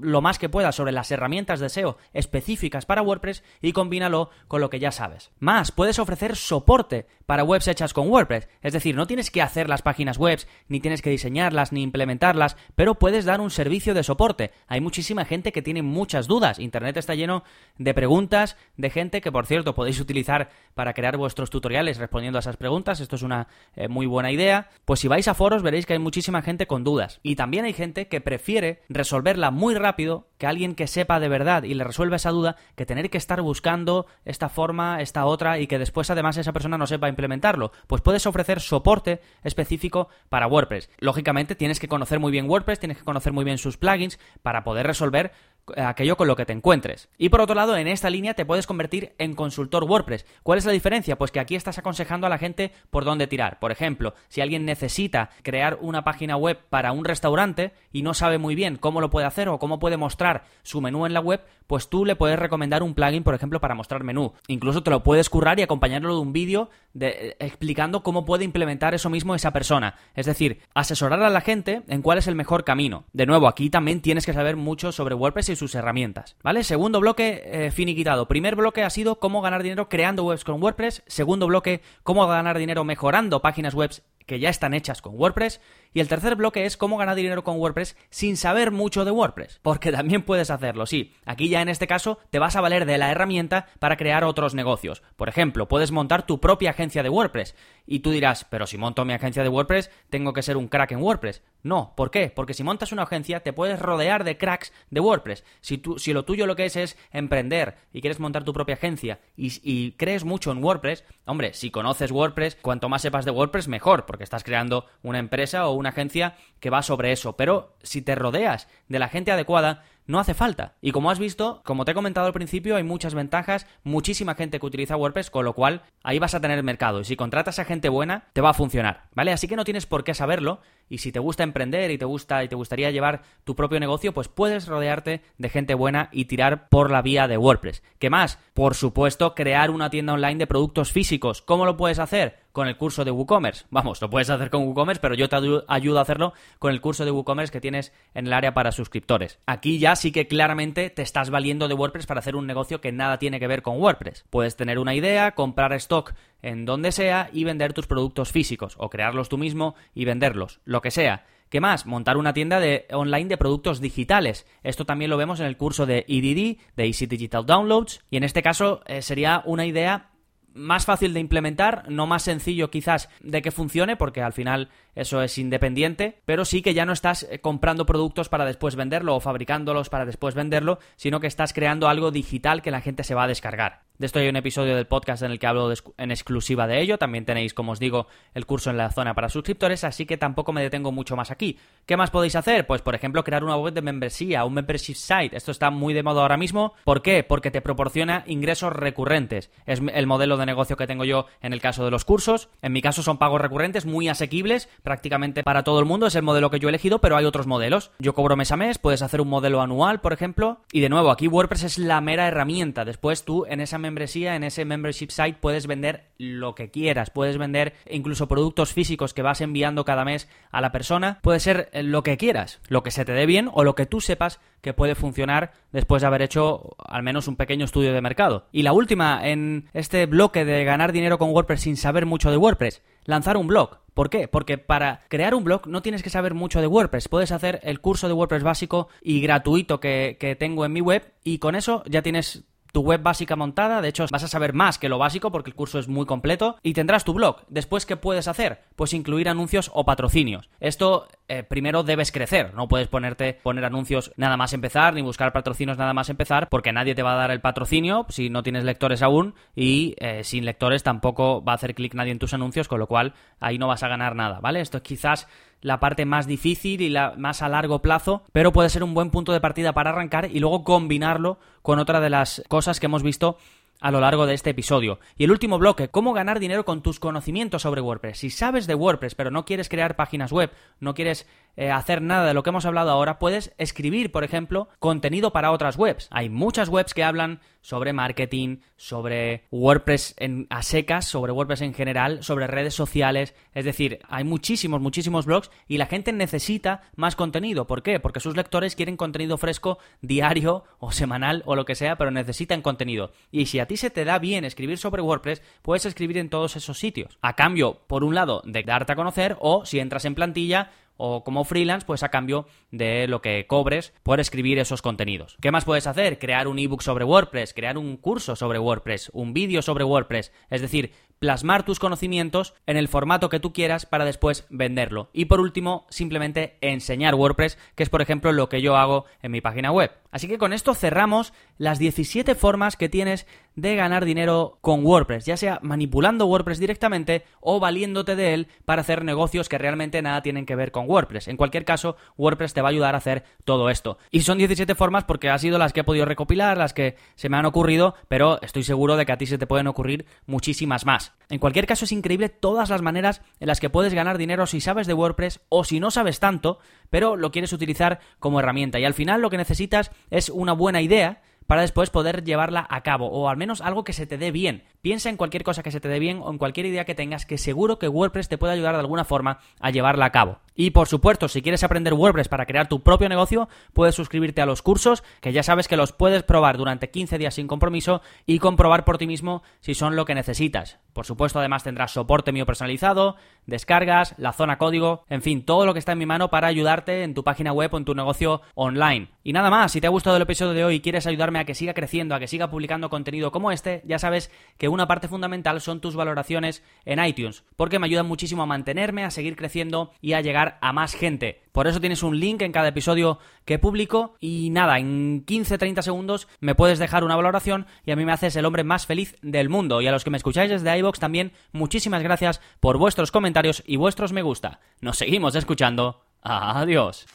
lo 0.00 0.20
más 0.20 0.38
que 0.38 0.48
puedas 0.48 0.74
sobre 0.74 0.92
las 0.92 1.10
herramientas 1.10 1.60
de 1.60 1.68
SEO 1.68 1.98
específicas 2.12 2.86
para 2.86 3.02
WordPress 3.02 3.42
y 3.60 3.72
combínalo 3.72 4.30
con 4.48 4.60
lo 4.60 4.70
que 4.70 4.78
ya 4.78 4.92
sabes. 4.92 5.30
Más, 5.38 5.72
puedes 5.72 5.98
ofrecer 5.98 6.36
soporte 6.36 7.06
para 7.26 7.44
webs 7.44 7.68
hechas 7.68 7.94
con 7.94 8.08
WordPress. 8.08 8.48
Es 8.60 8.72
decir, 8.72 8.96
no 8.96 9.06
tienes 9.06 9.30
que 9.30 9.40
hacer 9.40 9.68
las 9.68 9.82
páginas 9.82 10.18
web, 10.18 10.40
ni 10.68 10.80
tienes 10.80 11.00
que 11.00 11.10
diseñarlas, 11.10 11.72
ni 11.72 11.82
implementarlas, 11.82 12.56
pero 12.74 12.96
puedes 12.96 13.24
dar 13.24 13.40
un 13.40 13.50
servicio 13.50 13.94
de 13.94 14.02
soporte. 14.02 14.50
Hay 14.66 14.80
muchísima 14.80 15.24
gente 15.24 15.52
que 15.52 15.62
tiene 15.62 15.82
muchas 15.82 16.26
dudas. 16.26 16.58
Internet 16.58 16.96
está 16.96 17.14
lleno 17.14 17.44
de 17.78 17.94
preguntas 17.94 18.56
de 18.76 18.90
gente 18.90 19.20
que, 19.20 19.30
por 19.30 19.46
cierto, 19.46 19.74
podéis 19.74 20.00
utilizar 20.00 20.50
para 20.74 20.92
crear 20.92 21.16
vuestros 21.16 21.50
tutoriales 21.50 21.98
respondiendo 21.98 22.38
a 22.38 22.40
esas 22.40 22.56
preguntas. 22.56 23.00
Esto 23.00 23.16
es 23.16 23.22
una 23.22 23.46
eh, 23.76 23.86
muy 23.86 24.06
buena 24.06 24.32
idea. 24.32 24.70
Pues 24.84 25.00
si 25.00 25.08
vais 25.08 25.28
a 25.28 25.34
foros 25.34 25.62
veréis 25.62 25.86
que 25.86 25.92
hay 25.92 25.98
muchísima 25.98 26.42
gente 26.42 26.66
con 26.66 26.84
dudas. 26.84 27.20
Y 27.22 27.36
también 27.36 27.64
hay 27.64 27.72
gente 27.72 28.08
que 28.08 28.20
prefiere 28.20 28.82
resolverla 28.88 29.50
muy 29.50 29.74
rápido 29.74 30.28
que 30.38 30.46
alguien 30.46 30.74
que 30.74 30.86
sepa 30.86 31.20
de 31.20 31.28
verdad 31.28 31.64
y 31.64 31.74
le 31.74 31.84
resuelva 31.84 32.16
esa 32.16 32.30
duda 32.30 32.56
que 32.74 32.86
tener 32.86 33.10
que 33.10 33.18
estar 33.18 33.42
buscando 33.42 34.06
esta 34.24 34.48
forma, 34.48 35.00
esta 35.02 35.26
otra 35.26 35.58
y 35.58 35.66
que 35.66 35.78
después 35.78 36.10
además 36.10 36.38
esa 36.38 36.52
persona 36.52 36.78
no 36.78 36.86
sepa 36.86 37.08
implementarlo. 37.08 37.72
Pues 37.86 38.02
puedes 38.02 38.26
ofrecer 38.26 38.60
soporte 38.60 39.20
específico 39.42 40.08
para 40.28 40.46
WordPress. 40.46 40.90
Lógicamente 40.98 41.54
tienes 41.54 41.78
que 41.78 41.88
conocer 41.88 42.18
muy 42.18 42.32
bien 42.32 42.48
WordPress, 42.48 42.80
tienes 42.80 42.98
que 42.98 43.04
conocer 43.04 43.32
muy 43.32 43.44
bien 43.44 43.58
sus 43.58 43.76
plugins 43.76 44.18
para 44.42 44.64
poder 44.64 44.86
resolver 44.86 45.32
aquello 45.76 46.16
con 46.16 46.28
lo 46.28 46.36
que 46.36 46.46
te 46.46 46.52
encuentres. 46.52 47.08
Y 47.18 47.28
por 47.28 47.40
otro 47.40 47.54
lado, 47.54 47.76
en 47.76 47.88
esta 47.88 48.10
línea 48.10 48.34
te 48.34 48.44
puedes 48.44 48.66
convertir 48.66 49.14
en 49.18 49.34
consultor 49.34 49.84
WordPress. 49.84 50.26
¿Cuál 50.42 50.58
es 50.58 50.64
la 50.64 50.72
diferencia? 50.72 51.16
Pues 51.16 51.30
que 51.30 51.40
aquí 51.40 51.54
estás 51.54 51.78
aconsejando 51.78 52.26
a 52.26 52.30
la 52.30 52.38
gente 52.38 52.72
por 52.90 53.04
dónde 53.04 53.26
tirar. 53.26 53.58
Por 53.58 53.72
ejemplo, 53.72 54.14
si 54.28 54.40
alguien 54.40 54.64
necesita 54.64 55.30
crear 55.42 55.78
una 55.80 56.04
página 56.04 56.36
web 56.36 56.58
para 56.68 56.92
un 56.92 57.04
restaurante 57.04 57.72
y 57.92 58.02
no 58.02 58.14
sabe 58.14 58.38
muy 58.38 58.54
bien 58.54 58.76
cómo 58.76 59.00
lo 59.00 59.10
puede 59.10 59.26
hacer 59.26 59.48
o 59.48 59.58
cómo 59.58 59.78
puede 59.78 59.96
mostrar 59.96 60.44
su 60.62 60.80
menú 60.80 61.06
en 61.06 61.14
la 61.14 61.20
web, 61.20 61.42
pues 61.66 61.88
tú 61.88 62.04
le 62.04 62.16
puedes 62.16 62.38
recomendar 62.38 62.82
un 62.82 62.94
plugin, 62.94 63.22
por 63.22 63.34
ejemplo, 63.34 63.60
para 63.60 63.74
mostrar 63.74 64.02
menú. 64.02 64.32
Incluso 64.48 64.82
te 64.82 64.90
lo 64.90 65.02
puedes 65.02 65.30
currar 65.30 65.58
y 65.58 65.62
acompañarlo 65.62 66.14
de 66.14 66.20
un 66.20 66.32
vídeo 66.32 66.70
de, 66.94 67.36
explicando 67.38 68.02
cómo 68.02 68.24
puede 68.24 68.44
implementar 68.44 68.94
eso 68.94 69.10
mismo 69.10 69.34
esa 69.34 69.52
persona. 69.52 69.94
Es 70.14 70.26
decir, 70.26 70.60
asesorar 70.74 71.22
a 71.22 71.30
la 71.30 71.40
gente 71.40 71.82
en 71.86 72.02
cuál 72.02 72.18
es 72.18 72.26
el 72.26 72.34
mejor 72.34 72.64
camino. 72.64 73.04
De 73.12 73.26
nuevo, 73.26 73.46
aquí 73.46 73.70
también 73.70 74.00
tienes 74.00 74.26
que 74.26 74.32
saber 74.32 74.56
mucho 74.56 74.90
sobre 74.90 75.14
WordPress 75.14 75.49
y 75.52 75.56
sus 75.56 75.74
herramientas. 75.74 76.36
¿Vale? 76.42 76.64
Segundo 76.64 77.00
bloque 77.00 77.42
eh, 77.44 77.70
finiquitado. 77.70 78.28
Primer 78.28 78.56
bloque 78.56 78.82
ha 78.82 78.90
sido 78.90 79.18
cómo 79.18 79.42
ganar 79.42 79.62
dinero 79.62 79.88
creando 79.88 80.24
webs 80.24 80.44
con 80.44 80.62
WordPress. 80.62 81.02
Segundo 81.06 81.46
bloque, 81.46 81.82
cómo 82.02 82.26
ganar 82.26 82.58
dinero 82.58 82.84
mejorando 82.84 83.40
páginas 83.42 83.74
web 83.74 83.90
que 84.30 84.38
ya 84.38 84.48
están 84.48 84.74
hechas 84.74 85.02
con 85.02 85.16
WordPress. 85.16 85.60
Y 85.92 85.98
el 85.98 86.06
tercer 86.06 86.36
bloque 86.36 86.64
es 86.64 86.76
cómo 86.76 86.96
ganar 86.96 87.16
dinero 87.16 87.42
con 87.42 87.56
WordPress 87.56 87.96
sin 88.10 88.36
saber 88.36 88.70
mucho 88.70 89.04
de 89.04 89.10
WordPress. 89.10 89.58
Porque 89.60 89.90
también 90.00 90.22
puedes 90.22 90.50
hacerlo, 90.50 90.86
sí. 90.86 91.16
Aquí 91.26 91.48
ya 91.48 91.62
en 91.62 91.68
este 91.68 91.88
caso 91.88 92.20
te 92.30 92.38
vas 92.38 92.54
a 92.54 92.60
valer 92.60 92.86
de 92.86 92.96
la 92.96 93.10
herramienta 93.10 93.66
para 93.80 93.96
crear 93.96 94.22
otros 94.22 94.54
negocios. 94.54 95.02
Por 95.16 95.28
ejemplo, 95.28 95.66
puedes 95.66 95.90
montar 95.90 96.26
tu 96.26 96.38
propia 96.38 96.70
agencia 96.70 97.02
de 97.02 97.08
WordPress. 97.08 97.56
Y 97.86 98.00
tú 98.00 98.12
dirás, 98.12 98.46
pero 98.48 98.68
si 98.68 98.78
monto 98.78 99.04
mi 99.04 99.14
agencia 99.14 99.42
de 99.42 99.48
WordPress, 99.48 99.90
tengo 100.10 100.32
que 100.32 100.42
ser 100.42 100.56
un 100.56 100.68
crack 100.68 100.92
en 100.92 101.02
WordPress. 101.02 101.42
No, 101.64 101.92
¿por 101.96 102.12
qué? 102.12 102.32
Porque 102.34 102.54
si 102.54 102.62
montas 102.62 102.92
una 102.92 103.02
agencia 103.02 103.40
te 103.40 103.52
puedes 103.52 103.80
rodear 103.80 104.22
de 104.22 104.38
cracks 104.38 104.72
de 104.90 105.00
WordPress. 105.00 105.44
Si, 105.60 105.78
tú, 105.78 105.98
si 105.98 106.12
lo 106.12 106.24
tuyo 106.24 106.46
lo 106.46 106.54
que 106.54 106.66
es 106.66 106.76
es 106.76 106.96
emprender 107.10 107.78
y 107.92 108.00
quieres 108.00 108.20
montar 108.20 108.44
tu 108.44 108.52
propia 108.52 108.76
agencia 108.76 109.18
y, 109.36 109.92
crees 109.92 110.24
mucho 110.24 110.52
en 110.52 110.62
WordPress, 110.62 111.04
hombre, 111.26 111.52
si 111.52 111.70
conoces 111.70 112.12
WordPress, 112.12 112.56
cuanto 112.62 112.88
más 112.88 113.02
sepas 113.02 113.24
de 113.24 113.32
WordPress, 113.32 113.68
mejor, 113.68 114.06
porque 114.06 114.19
estás 114.24 114.44
creando 114.44 114.86
una 115.02 115.18
empresa 115.18 115.66
o 115.66 115.72
una 115.72 115.90
agencia 115.90 116.36
que 116.60 116.70
va 116.70 116.82
sobre 116.82 117.12
eso. 117.12 117.36
Pero 117.36 117.74
si 117.82 118.02
te 118.02 118.14
rodeas 118.14 118.68
de 118.88 118.98
la 118.98 119.08
gente 119.08 119.32
adecuada, 119.32 119.84
no 120.10 120.18
hace 120.18 120.34
falta. 120.34 120.74
Y 120.80 120.90
como 120.90 121.10
has 121.10 121.18
visto, 121.18 121.62
como 121.64 121.84
te 121.84 121.92
he 121.92 121.94
comentado 121.94 122.26
al 122.26 122.32
principio, 122.32 122.76
hay 122.76 122.82
muchas 122.82 123.14
ventajas, 123.14 123.66
muchísima 123.84 124.34
gente 124.34 124.58
que 124.58 124.66
utiliza 124.66 124.96
WordPress, 124.96 125.30
con 125.30 125.44
lo 125.44 125.54
cual 125.54 125.82
ahí 126.02 126.18
vas 126.18 126.34
a 126.34 126.40
tener 126.40 126.62
mercado. 126.62 127.00
Y 127.00 127.04
si 127.04 127.16
contratas 127.16 127.58
a 127.58 127.64
gente 127.64 127.88
buena, 127.88 128.24
te 128.32 128.40
va 128.40 128.50
a 128.50 128.54
funcionar, 128.54 129.04
¿vale? 129.14 129.32
Así 129.32 129.46
que 129.46 129.56
no 129.56 129.64
tienes 129.64 129.86
por 129.86 130.02
qué 130.02 130.12
saberlo. 130.12 130.60
Y 130.88 130.98
si 130.98 131.12
te 131.12 131.20
gusta 131.20 131.44
emprender 131.44 131.92
y 131.92 131.98
te 131.98 132.04
gusta 132.04 132.42
y 132.42 132.48
te 132.48 132.56
gustaría 132.56 132.90
llevar 132.90 133.22
tu 133.44 133.54
propio 133.54 133.78
negocio, 133.78 134.12
pues 134.12 134.26
puedes 134.26 134.66
rodearte 134.66 135.22
de 135.38 135.48
gente 135.48 135.74
buena 135.74 136.08
y 136.10 136.24
tirar 136.24 136.68
por 136.68 136.90
la 136.90 137.02
vía 137.02 137.28
de 137.28 137.36
WordPress. 137.36 137.84
¿Qué 138.00 138.10
más? 138.10 138.38
Por 138.52 138.74
supuesto, 138.74 139.36
crear 139.36 139.70
una 139.70 139.90
tienda 139.90 140.14
online 140.14 140.38
de 140.38 140.48
productos 140.48 140.90
físicos. 140.90 141.40
¿Cómo 141.40 141.64
lo 141.64 141.76
puedes 141.76 142.00
hacer? 142.00 142.39
Con 142.52 142.68
el 142.68 142.76
curso 142.76 143.04
de 143.04 143.10
WooCommerce. 143.10 143.66
Vamos, 143.70 144.00
lo 144.00 144.10
puedes 144.10 144.30
hacer 144.30 144.50
con 144.50 144.62
WooCommerce, 144.64 145.00
pero 145.00 145.14
yo 145.14 145.28
te 145.28 145.36
ayudo 145.68 145.98
a 145.98 146.02
hacerlo 146.02 146.32
con 146.58 146.72
el 146.72 146.80
curso 146.80 147.04
de 147.04 147.10
WooCommerce 147.10 147.52
que 147.52 147.60
tienes 147.60 147.92
en 148.14 148.26
el 148.26 148.32
área 148.32 148.54
para 148.54 148.72
suscriptores. 148.72 149.38
Aquí 149.46 149.78
ya 149.78 149.96
sí 149.96 150.12
que 150.12 150.26
claramente 150.26 150.90
te 150.90 151.02
estás 151.02 151.30
valiendo 151.30 151.68
de 151.68 151.74
WordPress 151.74 152.06
para 152.06 152.20
hacer 152.20 152.36
un 152.36 152.46
negocio 152.46 152.80
que 152.80 152.92
nada 152.92 153.18
tiene 153.18 153.40
que 153.40 153.46
ver 153.46 153.62
con 153.62 153.80
WordPress. 153.80 154.24
Puedes 154.30 154.56
tener 154.56 154.78
una 154.78 154.94
idea, 154.94 155.32
comprar 155.32 155.72
stock 155.74 156.14
en 156.42 156.64
donde 156.64 156.92
sea 156.92 157.30
y 157.32 157.44
vender 157.44 157.72
tus 157.72 157.86
productos 157.86 158.32
físicos 158.32 158.74
o 158.78 158.90
crearlos 158.90 159.28
tú 159.28 159.38
mismo 159.38 159.74
y 159.94 160.04
venderlos, 160.04 160.60
lo 160.64 160.80
que 160.80 160.90
sea. 160.90 161.26
¿Qué 161.50 161.60
más? 161.60 161.84
Montar 161.84 162.16
una 162.16 162.32
tienda 162.32 162.60
de, 162.60 162.86
online 162.92 163.28
de 163.28 163.36
productos 163.36 163.80
digitales. 163.80 164.46
Esto 164.62 164.86
también 164.86 165.10
lo 165.10 165.16
vemos 165.16 165.40
en 165.40 165.46
el 165.46 165.56
curso 165.56 165.84
de 165.84 166.04
EDD, 166.06 166.60
de 166.76 166.86
Easy 166.86 167.06
Digital 167.06 167.44
Downloads, 167.44 168.04
y 168.08 168.18
en 168.18 168.22
este 168.22 168.40
caso 168.40 168.82
eh, 168.86 169.02
sería 169.02 169.42
una 169.44 169.66
idea 169.66 170.09
más 170.54 170.84
fácil 170.84 171.14
de 171.14 171.20
implementar, 171.20 171.84
no 171.88 172.06
más 172.06 172.22
sencillo 172.22 172.70
quizás 172.70 173.08
de 173.20 173.42
que 173.42 173.50
funcione, 173.50 173.96
porque 173.96 174.22
al 174.22 174.32
final 174.32 174.68
eso 174.94 175.22
es 175.22 175.38
independiente, 175.38 176.20
pero 176.24 176.44
sí 176.44 176.62
que 176.62 176.74
ya 176.74 176.84
no 176.84 176.92
estás 176.92 177.26
eh, 177.30 177.40
comprando 177.40 177.86
productos 177.86 178.28
para 178.28 178.44
después 178.44 178.76
venderlo 178.76 179.16
o 179.16 179.20
fabricándolos 179.20 179.88
para 179.88 180.06
después 180.06 180.34
venderlo, 180.34 180.78
sino 180.96 181.20
que 181.20 181.26
estás 181.26 181.52
creando 181.52 181.88
algo 181.88 182.10
digital 182.10 182.62
que 182.62 182.70
la 182.70 182.80
gente 182.80 183.04
se 183.04 183.14
va 183.14 183.24
a 183.24 183.28
descargar. 183.28 183.82
De 184.00 184.06
esto 184.06 184.18
hay 184.18 184.28
un 184.28 184.36
episodio 184.36 184.76
del 184.76 184.86
podcast 184.86 185.22
en 185.22 185.30
el 185.30 185.38
que 185.38 185.46
hablo 185.46 185.70
en 185.98 186.10
exclusiva 186.10 186.66
de 186.66 186.80
ello. 186.80 186.96
También 186.96 187.26
tenéis, 187.26 187.52
como 187.52 187.72
os 187.72 187.78
digo, 187.78 188.06
el 188.32 188.46
curso 188.46 188.70
en 188.70 188.78
la 188.78 188.90
zona 188.90 189.12
para 189.12 189.28
suscriptores, 189.28 189.84
así 189.84 190.06
que 190.06 190.16
tampoco 190.16 190.54
me 190.54 190.62
detengo 190.62 190.90
mucho 190.90 191.16
más 191.16 191.30
aquí. 191.30 191.58
¿Qué 191.84 191.98
más 191.98 192.10
podéis 192.10 192.34
hacer? 192.34 192.66
Pues, 192.66 192.80
por 192.80 192.94
ejemplo, 192.94 193.22
crear 193.24 193.44
una 193.44 193.58
web 193.58 193.74
de 193.74 193.82
membresía, 193.82 194.46
un 194.46 194.54
membership 194.54 194.94
site. 194.94 195.36
Esto 195.36 195.50
está 195.50 195.70
muy 195.70 195.92
de 195.92 196.02
moda 196.02 196.22
ahora 196.22 196.38
mismo. 196.38 196.72
¿Por 196.84 197.02
qué? 197.02 197.24
Porque 197.24 197.50
te 197.50 197.60
proporciona 197.60 198.24
ingresos 198.26 198.72
recurrentes. 198.72 199.50
Es 199.66 199.82
el 199.92 200.06
modelo 200.06 200.38
de 200.38 200.39
negocio 200.46 200.76
que 200.76 200.86
tengo 200.86 201.04
yo 201.04 201.26
en 201.40 201.52
el 201.52 201.60
caso 201.60 201.84
de 201.84 201.90
los 201.90 202.04
cursos. 202.04 202.48
En 202.62 202.72
mi 202.72 202.82
caso 202.82 203.02
son 203.02 203.18
pagos 203.18 203.40
recurrentes 203.40 203.86
muy 203.86 204.08
asequibles, 204.08 204.68
prácticamente 204.82 205.42
para 205.42 205.64
todo 205.64 205.80
el 205.80 205.86
mundo. 205.86 206.06
Es 206.06 206.14
el 206.14 206.22
modelo 206.22 206.50
que 206.50 206.58
yo 206.58 206.68
he 206.68 206.70
elegido, 206.70 207.00
pero 207.00 207.16
hay 207.16 207.24
otros 207.24 207.46
modelos. 207.46 207.90
Yo 207.98 208.14
cobro 208.14 208.36
mes 208.36 208.52
a 208.52 208.56
mes, 208.56 208.78
puedes 208.78 209.02
hacer 209.02 209.20
un 209.20 209.28
modelo 209.28 209.60
anual, 209.60 210.00
por 210.00 210.12
ejemplo. 210.12 210.60
Y 210.72 210.80
de 210.80 210.88
nuevo, 210.88 211.10
aquí 211.10 211.28
WordPress 211.28 211.64
es 211.64 211.78
la 211.78 212.00
mera 212.00 212.28
herramienta. 212.28 212.84
Después 212.84 213.24
tú 213.24 213.46
en 213.46 213.60
esa 213.60 213.78
membresía, 213.78 214.36
en 214.36 214.44
ese 214.44 214.64
membership 214.64 215.10
site, 215.10 215.38
puedes 215.40 215.66
vender 215.66 216.10
lo 216.18 216.54
que 216.54 216.70
quieras. 216.70 217.10
Puedes 217.10 217.38
vender 217.38 217.74
incluso 217.88 218.28
productos 218.28 218.72
físicos 218.72 219.14
que 219.14 219.22
vas 219.22 219.40
enviando 219.40 219.84
cada 219.84 220.04
mes 220.04 220.28
a 220.50 220.60
la 220.60 220.72
persona. 220.72 221.18
Puede 221.22 221.40
ser 221.40 221.70
eh, 221.72 221.82
lo 221.82 222.02
que 222.02 222.16
quieras, 222.16 222.60
lo 222.68 222.82
que 222.82 222.90
se 222.90 223.04
te 223.04 223.12
dé 223.12 223.26
bien 223.26 223.50
o 223.52 223.64
lo 223.64 223.74
que 223.74 223.86
tú 223.86 224.00
sepas 224.00 224.40
que 224.60 224.74
puede 224.74 224.94
funcionar 224.94 225.52
después 225.72 226.02
de 226.02 226.08
haber 226.08 226.22
hecho 226.22 226.76
al 226.78 227.02
menos 227.02 227.28
un 227.28 227.36
pequeño 227.36 227.64
estudio 227.64 227.92
de 227.92 228.00
mercado. 228.00 228.46
Y 228.52 228.62
la 228.62 228.72
última 228.72 229.26
en 229.26 229.68
este 229.72 230.06
bloque 230.30 230.44
de 230.44 230.64
ganar 230.64 230.92
dinero 230.92 231.18
con 231.18 231.30
WordPress 231.30 231.62
sin 231.62 231.76
saber 231.76 232.06
mucho 232.06 232.30
de 232.30 232.36
WordPress, 232.36 232.82
lanzar 233.04 233.36
un 233.36 233.48
blog. 233.48 233.78
¿Por 233.94 234.10
qué? 234.10 234.28
Porque 234.28 234.58
para 234.58 235.02
crear 235.08 235.34
un 235.34 235.42
blog 235.42 235.66
no 235.66 235.82
tienes 235.82 236.04
que 236.04 236.10
saber 236.10 236.34
mucho 236.34 236.60
de 236.60 236.68
WordPress. 236.68 237.08
Puedes 237.08 237.32
hacer 237.32 237.58
el 237.64 237.80
curso 237.80 238.06
de 238.06 238.14
WordPress 238.14 238.44
básico 238.44 238.88
y 239.02 239.20
gratuito 239.20 239.80
que, 239.80 240.16
que 240.20 240.36
tengo 240.36 240.64
en 240.64 240.72
mi 240.72 240.80
web 240.80 241.12
y 241.24 241.38
con 241.38 241.56
eso 241.56 241.82
ya 241.86 242.02
tienes 242.02 242.44
tu 242.72 242.82
web 242.82 243.02
básica 243.02 243.36
montada, 243.36 243.80
de 243.80 243.88
hecho 243.88 244.06
vas 244.10 244.24
a 244.24 244.28
saber 244.28 244.52
más 244.52 244.78
que 244.78 244.88
lo 244.88 244.98
básico 244.98 245.30
porque 245.32 245.50
el 245.50 245.56
curso 245.56 245.78
es 245.78 245.88
muy 245.88 246.06
completo 246.06 246.56
y 246.62 246.74
tendrás 246.74 247.04
tu 247.04 247.12
blog. 247.12 247.42
Después, 247.48 247.86
¿qué 247.86 247.96
puedes 247.96 248.28
hacer? 248.28 248.62
Pues 248.76 248.92
incluir 248.92 249.28
anuncios 249.28 249.70
o 249.74 249.84
patrocinios. 249.84 250.48
Esto 250.60 251.08
eh, 251.28 251.42
primero 251.42 251.82
debes 251.82 252.12
crecer, 252.12 252.54
no 252.54 252.68
puedes 252.68 252.88
ponerte 252.88 253.34
poner 253.34 253.64
anuncios 253.64 254.12
nada 254.16 254.36
más 254.36 254.52
empezar 254.52 254.94
ni 254.94 255.02
buscar 255.02 255.32
patrocinios 255.32 255.78
nada 255.78 255.94
más 255.94 256.08
empezar 256.08 256.48
porque 256.48 256.72
nadie 256.72 256.94
te 256.94 257.02
va 257.02 257.12
a 257.12 257.16
dar 257.16 257.30
el 257.30 257.40
patrocinio 257.40 258.06
si 258.08 258.30
no 258.30 258.42
tienes 258.42 258.64
lectores 258.64 259.02
aún 259.02 259.34
y 259.54 259.94
eh, 259.98 260.24
sin 260.24 260.44
lectores 260.44 260.82
tampoco 260.82 261.42
va 261.44 261.52
a 261.52 261.54
hacer 261.54 261.74
clic 261.74 261.94
nadie 261.94 262.12
en 262.12 262.18
tus 262.18 262.34
anuncios, 262.34 262.68
con 262.68 262.78
lo 262.78 262.86
cual 262.86 263.14
ahí 263.40 263.58
no 263.58 263.68
vas 263.68 263.82
a 263.82 263.88
ganar 263.88 264.14
nada, 264.14 264.40
¿vale? 264.40 264.60
Esto 264.60 264.78
es 264.78 264.82
quizás 264.82 265.28
la 265.62 265.80
parte 265.80 266.04
más 266.04 266.26
difícil 266.26 266.80
y 266.80 266.88
la 266.88 267.14
más 267.16 267.42
a 267.42 267.48
largo 267.48 267.82
plazo, 267.82 268.22
pero 268.32 268.52
puede 268.52 268.70
ser 268.70 268.82
un 268.82 268.94
buen 268.94 269.10
punto 269.10 269.32
de 269.32 269.40
partida 269.40 269.72
para 269.72 269.90
arrancar 269.90 270.30
y 270.30 270.40
luego 270.40 270.64
combinarlo 270.64 271.38
con 271.62 271.78
otra 271.78 272.00
de 272.00 272.10
las 272.10 272.42
cosas 272.48 272.80
que 272.80 272.86
hemos 272.86 273.02
visto 273.02 273.36
a 273.80 273.90
lo 273.90 274.00
largo 274.00 274.26
de 274.26 274.34
este 274.34 274.50
episodio. 274.50 275.00
Y 275.16 275.24
el 275.24 275.30
último 275.30 275.58
bloque, 275.58 275.88
cómo 275.88 276.12
ganar 276.12 276.38
dinero 276.38 276.64
con 276.64 276.82
tus 276.82 277.00
conocimientos 277.00 277.62
sobre 277.62 277.80
WordPress. 277.80 278.18
Si 278.18 278.30
sabes 278.30 278.66
de 278.66 278.74
WordPress 278.74 279.14
pero 279.14 279.30
no 279.30 279.44
quieres 279.44 279.68
crear 279.68 279.96
páginas 279.96 280.32
web, 280.32 280.50
no 280.80 280.94
quieres 280.94 281.26
eh, 281.56 281.70
hacer 281.70 282.02
nada 282.02 282.26
de 282.26 282.34
lo 282.34 282.42
que 282.42 282.50
hemos 282.50 282.66
hablado 282.66 282.90
ahora, 282.90 283.18
puedes 283.18 283.52
escribir, 283.58 284.12
por 284.12 284.24
ejemplo, 284.24 284.68
contenido 284.78 285.32
para 285.32 285.50
otras 285.50 285.76
webs. 285.76 286.08
Hay 286.10 286.28
muchas 286.28 286.68
webs 286.68 286.94
que 286.94 287.04
hablan 287.04 287.40
sobre 287.62 287.92
marketing, 287.92 288.58
sobre 288.76 289.44
WordPress 289.50 290.16
a 290.48 290.62
secas, 290.62 291.04
sobre 291.06 291.32
WordPress 291.32 291.60
en 291.60 291.74
general, 291.74 292.22
sobre 292.22 292.46
redes 292.46 292.74
sociales. 292.74 293.34
Es 293.52 293.64
decir, 293.64 294.00
hay 294.08 294.24
muchísimos, 294.24 294.80
muchísimos 294.80 295.26
blogs 295.26 295.50
y 295.68 295.78
la 295.78 295.86
gente 295.86 296.12
necesita 296.12 296.82
más 296.96 297.16
contenido. 297.16 297.66
¿Por 297.66 297.82
qué? 297.82 298.00
Porque 298.00 298.20
sus 298.20 298.36
lectores 298.36 298.76
quieren 298.76 298.96
contenido 298.96 299.36
fresco 299.36 299.78
diario 300.00 300.64
o 300.78 300.92
semanal 300.92 301.42
o 301.46 301.56
lo 301.56 301.64
que 301.64 301.74
sea, 301.74 301.96
pero 301.96 302.10
necesitan 302.10 302.62
contenido. 302.62 303.12
Y 303.30 303.46
si 303.46 303.58
a 303.58 303.66
ti 303.66 303.76
se 303.76 303.90
te 303.90 304.04
da 304.04 304.18
bien 304.18 304.44
escribir 304.44 304.78
sobre 304.78 305.02
WordPress, 305.02 305.42
puedes 305.62 305.84
escribir 305.84 306.18
en 306.18 306.30
todos 306.30 306.56
esos 306.56 306.78
sitios. 306.78 307.18
A 307.20 307.36
cambio, 307.36 307.80
por 307.86 308.04
un 308.04 308.14
lado, 308.14 308.42
de 308.44 308.62
darte 308.62 308.92
a 308.92 308.96
conocer 308.96 309.36
o 309.40 309.64
si 309.64 309.78
entras 309.78 310.04
en 310.04 310.14
plantilla, 310.14 310.70
o 311.00 311.24
como 311.24 311.44
freelance, 311.44 311.86
pues 311.86 312.02
a 312.02 312.10
cambio 312.10 312.46
de 312.70 313.08
lo 313.08 313.22
que 313.22 313.46
cobres 313.46 313.94
por 314.02 314.20
escribir 314.20 314.58
esos 314.58 314.82
contenidos. 314.82 315.36
¿Qué 315.40 315.50
más 315.50 315.64
puedes 315.64 315.86
hacer? 315.86 316.18
Crear 316.18 316.46
un 316.46 316.58
ebook 316.58 316.82
sobre 316.82 317.04
WordPress, 317.04 317.54
crear 317.54 317.78
un 317.78 317.96
curso 317.96 318.36
sobre 318.36 318.58
WordPress, 318.58 319.10
un 319.14 319.32
vídeo 319.32 319.62
sobre 319.62 319.84
WordPress, 319.84 320.32
es 320.50 320.60
decir, 320.60 320.92
plasmar 321.20 321.64
tus 321.64 321.78
conocimientos 321.78 322.54
en 322.66 322.76
el 322.76 322.88
formato 322.88 323.28
que 323.28 323.40
tú 323.40 323.52
quieras 323.52 323.86
para 323.86 324.04
después 324.04 324.46
venderlo. 324.48 325.10
Y 325.12 325.26
por 325.26 325.40
último, 325.40 325.86
simplemente 325.90 326.56
enseñar 326.62 327.14
WordPress, 327.14 327.58
que 327.74 327.82
es 327.82 327.90
por 327.90 328.02
ejemplo 328.02 328.32
lo 328.32 328.48
que 328.48 328.62
yo 328.62 328.76
hago 328.76 329.04
en 329.22 329.30
mi 329.32 329.40
página 329.40 329.70
web. 329.70 329.92
Así 330.10 330.28
que 330.28 330.38
con 330.38 330.52
esto 330.52 330.74
cerramos 330.74 331.32
las 331.58 331.78
17 331.78 332.34
formas 332.34 332.76
que 332.76 332.88
tienes 332.88 333.26
de 333.54 333.76
ganar 333.76 334.04
dinero 334.04 334.58
con 334.60 334.84
WordPress, 334.84 335.26
ya 335.26 335.36
sea 335.36 335.58
manipulando 335.62 336.26
WordPress 336.26 336.58
directamente 336.58 337.24
o 337.40 337.60
valiéndote 337.60 338.16
de 338.16 338.34
él 338.34 338.48
para 338.64 338.80
hacer 338.80 339.04
negocios 339.04 339.48
que 339.48 339.58
realmente 339.58 340.00
nada 340.02 340.22
tienen 340.22 340.46
que 340.46 340.56
ver 340.56 340.72
con 340.72 340.88
WordPress. 340.88 341.28
En 341.28 341.36
cualquier 341.36 341.64
caso, 341.64 341.96
WordPress 342.16 342.54
te 342.54 342.62
va 342.62 342.68
a 342.68 342.70
ayudar 342.70 342.94
a 342.94 342.98
hacer 342.98 343.24
todo 343.44 343.70
esto. 343.70 343.98
Y 344.10 344.22
son 344.22 344.38
17 344.38 344.74
formas 344.74 345.04
porque 345.04 345.30
ha 345.30 345.38
sido 345.38 345.58
las 345.58 345.72
que 345.72 345.80
he 345.80 345.84
podido 345.84 346.06
recopilar, 346.06 346.56
las 346.56 346.72
que 346.72 346.96
se 347.14 347.28
me 347.28 347.36
han 347.36 347.46
ocurrido, 347.46 347.94
pero 348.08 348.40
estoy 348.42 348.62
seguro 348.62 348.96
de 348.96 349.06
que 349.06 349.12
a 349.12 349.18
ti 349.18 349.26
se 349.26 349.38
te 349.38 349.46
pueden 349.46 349.66
ocurrir 349.66 350.06
muchísimas 350.26 350.86
más. 350.86 351.12
En 351.28 351.38
cualquier 351.38 351.66
caso, 351.66 351.84
es 351.84 351.92
increíble 351.92 352.28
todas 352.28 352.70
las 352.70 352.82
maneras 352.82 353.22
en 353.38 353.48
las 353.48 353.60
que 353.60 353.70
puedes 353.70 353.94
ganar 353.94 354.18
dinero 354.18 354.46
si 354.46 354.60
sabes 354.60 354.86
de 354.86 354.94
WordPress 354.94 355.40
o 355.48 355.64
si 355.64 355.80
no 355.80 355.90
sabes 355.90 356.18
tanto, 356.18 356.58
pero 356.88 357.16
lo 357.16 357.30
quieres 357.30 357.52
utilizar 357.52 358.00
como 358.18 358.40
herramienta. 358.40 358.80
Y 358.80 358.84
al 358.84 358.94
final 358.94 359.20
lo 359.20 359.30
que 359.30 359.36
necesitas 359.36 359.90
es 360.10 360.28
una 360.28 360.52
buena 360.52 360.80
idea 360.80 361.22
para 361.50 361.62
después 361.62 361.90
poder 361.90 362.22
llevarla 362.22 362.64
a 362.70 362.82
cabo, 362.82 363.08
o 363.08 363.28
al 363.28 363.36
menos 363.36 363.60
algo 363.60 363.82
que 363.82 363.92
se 363.92 364.06
te 364.06 364.18
dé 364.18 364.30
bien. 364.30 364.62
Piensa 364.82 365.10
en 365.10 365.16
cualquier 365.16 365.42
cosa 365.42 365.64
que 365.64 365.72
se 365.72 365.80
te 365.80 365.88
dé 365.88 365.98
bien 365.98 366.20
o 366.22 366.30
en 366.30 366.38
cualquier 366.38 366.66
idea 366.66 366.84
que 366.84 366.94
tengas, 366.94 367.26
que 367.26 367.38
seguro 367.38 367.80
que 367.80 367.88
WordPress 367.88 368.28
te 368.28 368.38
puede 368.38 368.52
ayudar 368.52 368.74
de 368.74 368.80
alguna 368.80 369.04
forma 369.04 369.40
a 369.58 369.70
llevarla 369.70 370.04
a 370.04 370.12
cabo. 370.12 370.38
Y 370.54 370.70
por 370.70 370.88
supuesto, 370.88 371.28
si 371.28 371.42
quieres 371.42 371.64
aprender 371.64 371.94
WordPress 371.94 372.28
para 372.28 372.46
crear 372.46 372.68
tu 372.68 372.82
propio 372.82 373.08
negocio, 373.08 373.48
puedes 373.72 373.94
suscribirte 373.94 374.42
a 374.42 374.46
los 374.46 374.62
cursos, 374.62 375.02
que 375.20 375.32
ya 375.32 375.42
sabes 375.42 375.68
que 375.68 375.76
los 375.76 375.92
puedes 375.92 376.22
probar 376.22 376.58
durante 376.58 376.90
15 376.90 377.18
días 377.18 377.34
sin 377.34 377.46
compromiso 377.46 378.02
y 378.26 378.38
comprobar 378.38 378.84
por 378.84 378.98
ti 378.98 379.06
mismo 379.06 379.42
si 379.60 379.74
son 379.74 379.96
lo 379.96 380.04
que 380.04 380.14
necesitas. 380.14 380.78
Por 380.92 381.06
supuesto, 381.06 381.38
además 381.38 381.62
tendrás 381.62 381.92
soporte 381.92 382.32
mío 382.32 382.46
personalizado, 382.46 383.16
descargas, 383.46 384.14
la 384.18 384.32
zona 384.32 384.58
código, 384.58 385.04
en 385.08 385.22
fin, 385.22 385.44
todo 385.44 385.64
lo 385.64 385.72
que 385.72 385.78
está 385.78 385.92
en 385.92 385.98
mi 385.98 386.06
mano 386.06 386.30
para 386.30 386.48
ayudarte 386.48 387.04
en 387.04 387.14
tu 387.14 387.22
página 387.22 387.52
web 387.52 387.72
o 387.72 387.78
en 387.78 387.84
tu 387.84 387.94
negocio 387.94 388.42
online. 388.54 389.08
Y 389.22 389.32
nada 389.32 389.50
más, 389.50 389.72
si 389.72 389.80
te 389.80 389.86
ha 389.86 389.90
gustado 389.90 390.16
el 390.16 390.22
episodio 390.22 390.52
de 390.52 390.64
hoy 390.64 390.76
y 390.76 390.80
quieres 390.80 391.06
ayudarme 391.06 391.38
a 391.38 391.44
que 391.44 391.54
siga 391.54 391.74
creciendo, 391.74 392.14
a 392.14 392.18
que 392.18 392.26
siga 392.26 392.50
publicando 392.50 392.90
contenido 392.90 393.30
como 393.30 393.52
este, 393.52 393.82
ya 393.84 393.98
sabes 393.98 394.30
que 394.58 394.68
una 394.68 394.88
parte 394.88 395.08
fundamental 395.08 395.60
son 395.60 395.80
tus 395.80 395.94
valoraciones 395.94 396.64
en 396.84 397.04
iTunes, 397.04 397.44
porque 397.56 397.78
me 397.78 397.86
ayudan 397.86 398.06
muchísimo 398.06 398.42
a 398.42 398.46
mantenerme, 398.46 399.04
a 399.04 399.10
seguir 399.10 399.36
creciendo 399.36 399.92
y 400.00 400.14
a 400.14 400.20
llegar 400.20 400.39
a 400.60 400.72
más 400.72 400.94
gente. 400.94 401.42
Por 401.52 401.66
eso 401.66 401.80
tienes 401.80 402.02
un 402.02 402.18
link 402.18 402.42
en 402.42 402.52
cada 402.52 402.68
episodio 402.68 403.18
que 403.44 403.58
publico 403.58 404.14
y 404.20 404.50
nada, 404.50 404.78
en 404.78 405.24
15-30 405.26 405.82
segundos 405.82 406.28
me 406.40 406.54
puedes 406.54 406.78
dejar 406.78 407.04
una 407.04 407.16
valoración 407.16 407.66
y 407.84 407.90
a 407.90 407.96
mí 407.96 408.04
me 408.04 408.12
haces 408.12 408.36
el 408.36 408.44
hombre 408.44 408.64
más 408.64 408.86
feliz 408.86 409.16
del 409.22 409.48
mundo. 409.48 409.80
Y 409.80 409.86
a 409.86 409.92
los 409.92 410.04
que 410.04 410.10
me 410.10 410.16
escucháis 410.16 410.50
desde 410.50 410.78
iVoox 410.78 410.98
también, 410.98 411.32
muchísimas 411.52 412.02
gracias 412.02 412.40
por 412.60 412.78
vuestros 412.78 413.10
comentarios 413.10 413.62
y 413.66 413.76
vuestros 413.76 414.12
me 414.12 414.22
gusta. 414.22 414.60
Nos 414.80 414.98
seguimos 414.98 415.34
escuchando. 415.34 416.04
Adiós. 416.22 417.06